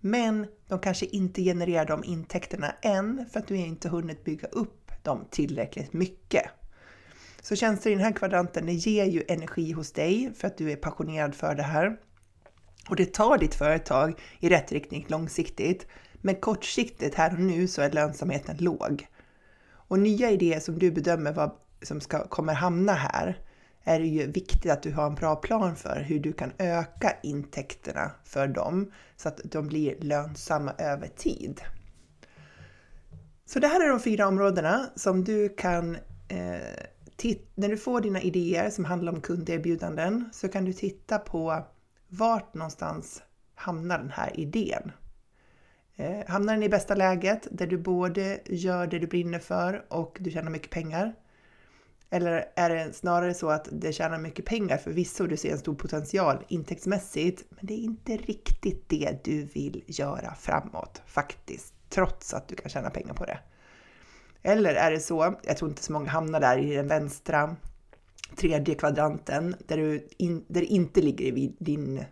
Men 0.01 0.47
de 0.69 0.79
kanske 0.79 1.07
inte 1.07 1.43
genererar 1.43 1.87
de 1.87 2.05
intäkterna 2.05 2.75
än 2.83 3.27
för 3.33 3.41
att 3.41 3.49
du 3.49 3.57
inte 3.57 3.89
hunnit 3.89 4.25
bygga 4.25 4.49
upp 4.49 4.91
dem 5.03 5.25
tillräckligt 5.31 5.93
mycket. 5.93 6.45
Så 7.43 7.57
tjänster 7.57 7.91
i 7.91 7.95
den 7.95 8.05
här 8.05 8.13
kvadranten, 8.13 8.67
det 8.67 8.73
ger 8.73 9.05
ju 9.05 9.23
energi 9.29 9.73
hos 9.73 9.93
dig 9.93 10.33
för 10.37 10.47
att 10.47 10.59
du 10.59 10.73
är 10.73 10.77
passionerad 10.77 11.35
för 11.35 11.55
det 11.55 11.63
här. 11.63 11.97
Och 12.89 12.97
det 12.97 13.15
tar 13.15 13.39
ditt 13.39 13.55
företag 13.55 14.21
i 14.41 14.49
rätt 14.49 14.73
riktning 14.73 15.07
långsiktigt. 15.09 15.87
Men 16.15 16.35
kortsiktigt 16.35 17.15
här 17.15 17.33
och 17.33 17.41
nu 17.41 17.69
så 17.69 17.83
är 17.83 17.91
lönsamheten 17.91 18.57
låg. 18.59 19.07
Och 19.73 19.99
nya 19.99 20.31
idéer 20.31 20.61
som 20.61 20.79
du 20.79 20.91
bedömer 20.91 21.33
vad 21.33 21.51
som 21.83 22.01
ska, 22.01 22.29
kommer 22.29 22.55
hamna 22.55 22.93
här 22.93 23.39
är 23.85 24.01
det 24.01 24.07
ju 24.07 24.27
viktigt 24.27 24.73
att 24.73 24.83
du 24.83 24.93
har 24.93 25.07
en 25.07 25.15
bra 25.15 25.37
plan 25.37 25.77
för 25.77 26.01
hur 26.01 26.21
du 26.21 26.33
kan 26.33 26.53
öka 26.59 27.17
intäkterna 27.23 28.11
för 28.25 28.49
dem 28.49 28.93
så 29.17 29.29
att 29.29 29.41
de 29.45 29.67
blir 29.67 30.01
lönsamma 30.01 30.73
över 30.79 31.09
tid. 31.09 31.61
Så 33.47 33.59
det 33.59 33.69
här 33.69 33.85
är 33.85 33.89
de 33.89 34.01
fyra 34.01 34.29
områdena 34.29 34.91
som 34.97 35.25
du 35.25 35.49
kan 35.49 35.97
eh, 36.29 36.80
när 37.55 37.69
du 37.69 37.77
får 37.77 38.01
dina 38.01 38.21
idéer 38.21 38.71
som 38.71 38.85
handlar 38.85 39.13
om 39.13 39.21
kunderbjudanden 39.21 40.31
så 40.33 40.49
kan 40.49 40.65
du 40.65 40.73
titta 40.73 41.19
på 41.19 41.63
vart 42.09 42.55
någonstans 42.55 43.23
hamnar 43.55 43.99
den 43.99 44.11
här 44.11 44.41
idén? 44.41 44.93
Eh, 45.97 46.27
hamnar 46.27 46.53
den 46.55 46.63
i 46.63 46.69
bästa 46.69 46.95
läget 46.95 47.49
där 47.51 47.67
du 47.67 47.79
både 47.79 48.41
gör 48.47 48.87
det 48.87 48.99
du 48.99 49.07
brinner 49.07 49.39
för 49.39 49.85
och 49.89 50.17
du 50.21 50.31
tjänar 50.31 50.51
mycket 50.51 50.71
pengar? 50.71 51.15
Eller 52.11 52.49
är 52.57 52.71
det 52.71 52.93
snarare 52.93 53.35
så 53.35 53.51
att 53.51 53.69
det 53.73 53.93
tjänar 53.93 54.19
mycket 54.19 54.45
pengar 54.45 54.77
förvisso, 54.77 55.27
du 55.27 55.37
ser 55.37 55.53
en 55.53 55.59
stor 55.59 55.75
potential 55.75 56.45
intäktsmässigt, 56.49 57.45
men 57.51 57.67
det 57.67 57.75
är 57.75 57.79
inte 57.79 58.17
riktigt 58.17 58.89
det 58.89 59.25
du 59.25 59.45
vill 59.45 59.85
göra 59.87 60.35
framåt 60.35 61.03
faktiskt, 61.07 61.75
trots 61.89 62.35
att 62.35 62.49
du 62.49 62.57
kan 62.57 62.71
tjäna 62.71 62.91
pengar 62.91 63.15
på 63.15 63.25
det. 63.25 63.39
Eller 64.43 64.75
är 64.75 64.91
det 64.91 65.01
så, 65.01 65.35
jag 65.43 65.57
tror 65.57 65.71
inte 65.71 65.83
så 65.83 65.93
många 65.93 66.11
hamnar 66.11 66.41
där 66.41 66.59
i 66.59 66.75
den 66.75 66.89
vänstra 66.89 67.57
tredje 68.37 68.75
kvadranten 68.75 69.57
där, 69.67 69.77
du 69.77 70.09
in, 70.17 70.45
där 70.49 70.61
det 70.61 70.67
inte 70.67 71.01
ligger 71.01 71.25
i 71.25 71.57
din 71.59 72.05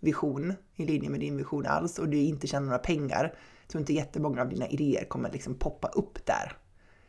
vision, 0.00 0.54
i 0.76 0.84
linje 0.84 1.10
med 1.10 1.20
din 1.20 1.36
vision 1.36 1.66
alls 1.66 1.98
och 1.98 2.08
du 2.08 2.16
inte 2.16 2.46
tjänar 2.46 2.66
några 2.66 2.78
pengar. 2.78 3.34
Jag 3.62 3.68
tror 3.70 3.80
inte 3.80 3.92
jättemånga 3.92 4.42
av 4.42 4.48
dina 4.48 4.68
idéer 4.68 5.04
kommer 5.04 5.32
liksom 5.32 5.54
poppa 5.54 5.88
upp 5.88 6.26
där. 6.26 6.56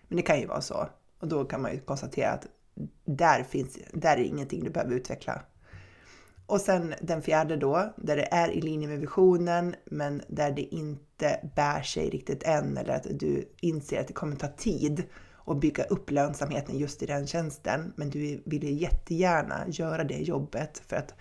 Men 0.07 0.15
det 0.15 0.21
kan 0.21 0.39
ju 0.39 0.45
vara 0.45 0.61
så. 0.61 0.87
Och 1.19 1.27
då 1.27 1.45
kan 1.45 1.61
man 1.61 1.71
ju 1.71 1.79
konstatera 1.79 2.31
att 2.31 2.47
där 3.05 3.43
finns, 3.43 3.77
där 3.93 4.17
är 4.17 4.23
ingenting 4.23 4.63
du 4.63 4.69
behöver 4.69 4.95
utveckla. 4.95 5.41
Och 6.47 6.61
sen 6.61 6.93
den 7.01 7.21
fjärde 7.21 7.55
då, 7.55 7.93
där 7.97 8.15
det 8.15 8.33
är 8.33 8.51
i 8.51 8.61
linje 8.61 8.87
med 8.87 8.99
visionen, 8.99 9.75
men 9.85 10.21
där 10.27 10.51
det 10.51 10.61
inte 10.61 11.49
bär 11.55 11.81
sig 11.81 12.09
riktigt 12.09 12.43
än, 12.43 12.77
eller 12.77 12.93
att 12.93 13.07
du 13.09 13.49
inser 13.61 14.01
att 14.01 14.07
det 14.07 14.13
kommer 14.13 14.35
ta 14.35 14.47
tid 14.47 15.03
att 15.45 15.59
bygga 15.59 15.83
upp 15.83 16.11
lönsamheten 16.11 16.77
just 16.77 17.03
i 17.03 17.05
den 17.05 17.27
tjänsten. 17.27 17.93
Men 17.95 18.09
du 18.09 18.41
vill 18.45 18.81
jättegärna 18.81 19.63
göra 19.67 20.03
det 20.03 20.17
jobbet 20.17 20.81
för 20.87 20.95
att 20.95 21.13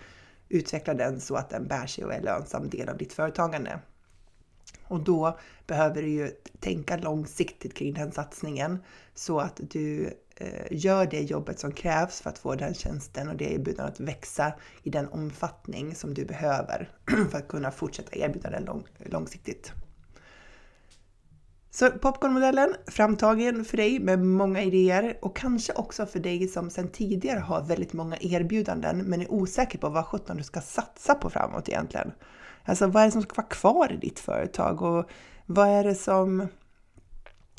utveckla 0.49 0.93
den 0.93 1.21
så 1.21 1.35
att 1.35 1.49
den 1.49 1.67
bär 1.67 1.85
sig 1.85 2.05
och 2.05 2.13
är 2.13 2.21
lönsam 2.21 2.69
del 2.69 2.89
av 2.89 2.97
ditt 2.97 3.13
företagande. 3.13 3.79
Och 4.83 4.99
då 4.99 5.39
behöver 5.67 6.01
du 6.01 6.09
ju 6.09 6.31
tänka 6.59 6.97
långsiktigt 6.97 7.73
kring 7.73 7.93
den 7.93 8.11
satsningen 8.11 8.83
så 9.15 9.39
att 9.39 9.61
du 9.69 10.13
Eh, 10.39 10.67
gör 10.71 11.05
det 11.05 11.21
jobbet 11.21 11.59
som 11.59 11.71
krävs 11.71 12.21
för 12.21 12.29
att 12.29 12.37
få 12.37 12.55
den 12.55 12.73
tjänsten 12.73 13.29
och 13.29 13.35
det 13.35 13.53
erbjudandet 13.53 13.93
att 13.93 13.99
växa 13.99 14.53
i 14.83 14.89
den 14.89 15.07
omfattning 15.07 15.95
som 15.95 16.13
du 16.13 16.25
behöver 16.25 16.91
för 17.31 17.37
att 17.37 17.47
kunna 17.47 17.71
fortsätta 17.71 18.15
erbjuda 18.15 18.49
den 18.49 18.65
lång, 18.65 18.83
långsiktigt. 18.97 19.71
Så 21.71 21.91
popcornmodellen 21.91 22.75
framtagen 22.87 23.65
för 23.65 23.77
dig 23.77 23.99
med 23.99 24.19
många 24.19 24.61
idéer 24.61 25.17
och 25.21 25.35
kanske 25.35 25.73
också 25.73 26.05
för 26.05 26.19
dig 26.19 26.47
som 26.47 26.69
sedan 26.69 26.87
tidigare 26.87 27.39
har 27.39 27.61
väldigt 27.61 27.93
många 27.93 28.17
erbjudanden 28.19 28.97
men 28.97 29.21
är 29.21 29.31
osäker 29.31 29.77
på 29.77 29.89
vad 29.89 30.05
sjutton 30.05 30.37
du 30.37 30.43
ska 30.43 30.61
satsa 30.61 31.15
på 31.15 31.29
framåt 31.29 31.69
egentligen. 31.69 32.11
Alltså 32.63 32.87
vad 32.87 33.03
är 33.03 33.07
det 33.07 33.11
som 33.11 33.21
ska 33.21 33.33
vara 33.35 33.47
kvar 33.47 33.91
i 33.91 33.97
ditt 33.97 34.19
företag 34.19 34.81
och 34.81 35.09
vad 35.45 35.67
är 35.67 35.83
det 35.83 35.95
som, 35.95 36.47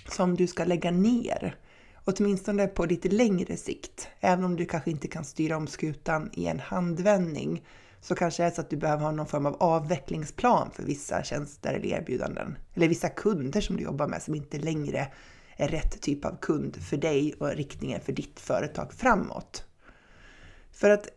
som 0.08 0.36
du 0.36 0.46
ska 0.46 0.64
lägga 0.64 0.90
ner? 0.90 1.56
Åtminstone 2.10 2.66
på 2.66 2.84
lite 2.84 3.08
längre 3.08 3.56
sikt, 3.56 4.08
även 4.20 4.44
om 4.44 4.56
du 4.56 4.66
kanske 4.66 4.90
inte 4.90 5.08
kan 5.08 5.24
styra 5.24 5.56
om 5.56 5.66
skutan 5.66 6.30
i 6.32 6.46
en 6.46 6.60
handvändning 6.60 7.64
så 8.00 8.14
kanske 8.14 8.42
det 8.42 8.46
är 8.46 8.50
så 8.50 8.60
att 8.60 8.70
du 8.70 8.76
behöver 8.76 9.02
ha 9.02 9.12
någon 9.12 9.26
form 9.26 9.46
av 9.46 9.56
avvecklingsplan 9.60 10.70
för 10.70 10.82
vissa 10.82 11.22
tjänster 11.22 11.74
eller 11.74 11.86
erbjudanden. 11.86 12.58
Eller 12.74 12.88
vissa 12.88 13.08
kunder 13.08 13.60
som 13.60 13.76
du 13.76 13.82
jobbar 13.82 14.06
med 14.06 14.22
som 14.22 14.34
inte 14.34 14.58
längre 14.58 15.12
är 15.56 15.68
rätt 15.68 16.02
typ 16.02 16.24
av 16.24 16.36
kund 16.40 16.76
för 16.76 16.96
dig 16.96 17.34
och 17.40 17.48
riktningen 17.48 18.00
för 18.00 18.12
ditt 18.12 18.40
företag 18.40 18.92
framåt. 18.92 19.64
För 20.72 20.90
att 20.90 21.08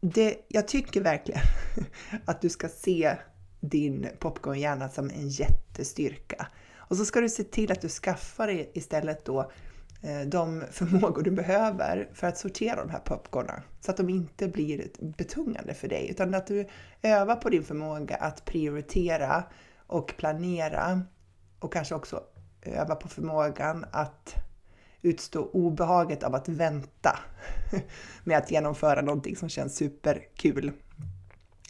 det, 0.00 0.36
jag 0.48 0.68
tycker 0.68 1.00
verkligen 1.00 1.42
att 2.24 2.40
du 2.40 2.48
ska 2.48 2.68
se 2.68 3.16
din 3.60 4.08
popcornhjärna 4.18 4.88
som 4.88 5.10
en 5.10 5.28
jättestyrka. 5.28 6.46
Och 6.88 6.96
så 6.96 7.04
ska 7.04 7.20
du 7.20 7.28
se 7.28 7.44
till 7.44 7.72
att 7.72 7.80
du 7.80 7.88
skaffar 7.88 8.46
dig 8.46 8.70
istället 8.74 9.24
då 9.24 9.50
Eh, 10.02 10.20
de 10.20 10.64
förmågor 10.70 11.22
du 11.22 11.30
behöver 11.30 12.08
för 12.14 12.26
att 12.26 12.38
sortera 12.38 12.76
de 12.76 12.90
här 12.90 12.98
popcornen 12.98 13.60
så 13.80 13.90
att 13.90 13.96
de 13.96 14.08
inte 14.08 14.48
blir 14.48 14.88
betungande 14.98 15.74
för 15.74 15.88
dig 15.88 16.10
utan 16.10 16.34
att 16.34 16.46
du 16.46 16.66
övar 17.02 17.36
på 17.36 17.48
din 17.48 17.64
förmåga 17.64 18.16
att 18.16 18.44
prioritera 18.44 19.44
och 19.86 20.14
planera 20.16 21.02
och 21.58 21.72
kanske 21.72 21.94
också 21.94 22.22
öva 22.62 22.94
på 22.94 23.08
förmågan 23.08 23.84
att 23.90 24.34
utstå 25.02 25.42
obehaget 25.52 26.22
av 26.22 26.34
att 26.34 26.48
vänta 26.48 27.18
med 28.24 28.38
att 28.38 28.50
genomföra 28.50 29.00
någonting 29.00 29.36
som 29.36 29.48
känns 29.48 29.76
superkul. 29.76 30.72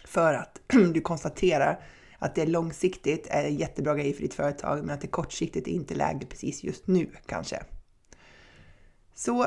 För 0.04 0.34
att 0.34 0.60
du 0.94 1.00
konstaterar 1.00 1.80
Att 2.18 2.34
det 2.34 2.46
långsiktigt 2.46 3.26
är 3.30 3.44
en 3.44 3.56
jättebra 3.56 3.94
grej 3.94 4.14
för 4.14 4.22
ditt 4.22 4.34
företag, 4.34 4.78
men 4.78 4.94
att 4.94 5.00
det 5.00 5.06
kortsiktigt 5.06 5.68
är 5.68 5.72
inte 5.72 5.94
läge 5.94 6.26
precis 6.26 6.64
just 6.64 6.86
nu 6.86 7.10
kanske. 7.26 7.62
Så 9.18 9.46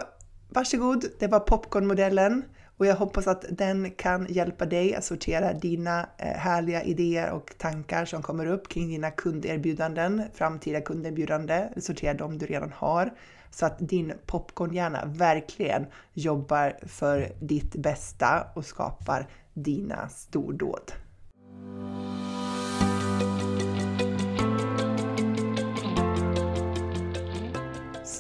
varsågod, 0.50 1.06
det 1.20 1.28
var 1.28 1.40
popcornmodellen 1.40 2.44
och 2.78 2.86
jag 2.86 2.96
hoppas 2.96 3.28
att 3.28 3.46
den 3.50 3.92
kan 3.92 4.26
hjälpa 4.30 4.66
dig 4.66 4.96
att 4.96 5.04
sortera 5.04 5.54
dina 5.54 6.10
eh, 6.18 6.28
härliga 6.28 6.84
idéer 6.84 7.32
och 7.32 7.54
tankar 7.58 8.06
som 8.06 8.22
kommer 8.22 8.46
upp 8.46 8.70
kring 8.70 8.88
dina 8.88 9.12
kunderbjudanden, 9.12 10.24
framtida 10.34 10.82
kunderbjudande, 10.82 11.70
sortera 11.78 12.14
de 12.14 12.38
du 12.38 12.46
redan 12.46 12.72
har 12.76 13.14
så 13.52 13.66
att 13.66 13.80
din 13.80 14.14
popcornhjärna 14.26 15.06
verkligen 15.06 15.86
jobbar 16.14 16.78
för 16.88 17.32
ditt 17.40 17.76
bästa 17.76 18.48
och 18.56 18.66
skapar 18.66 19.28
dina 19.54 20.10
stordåd. 20.10 20.92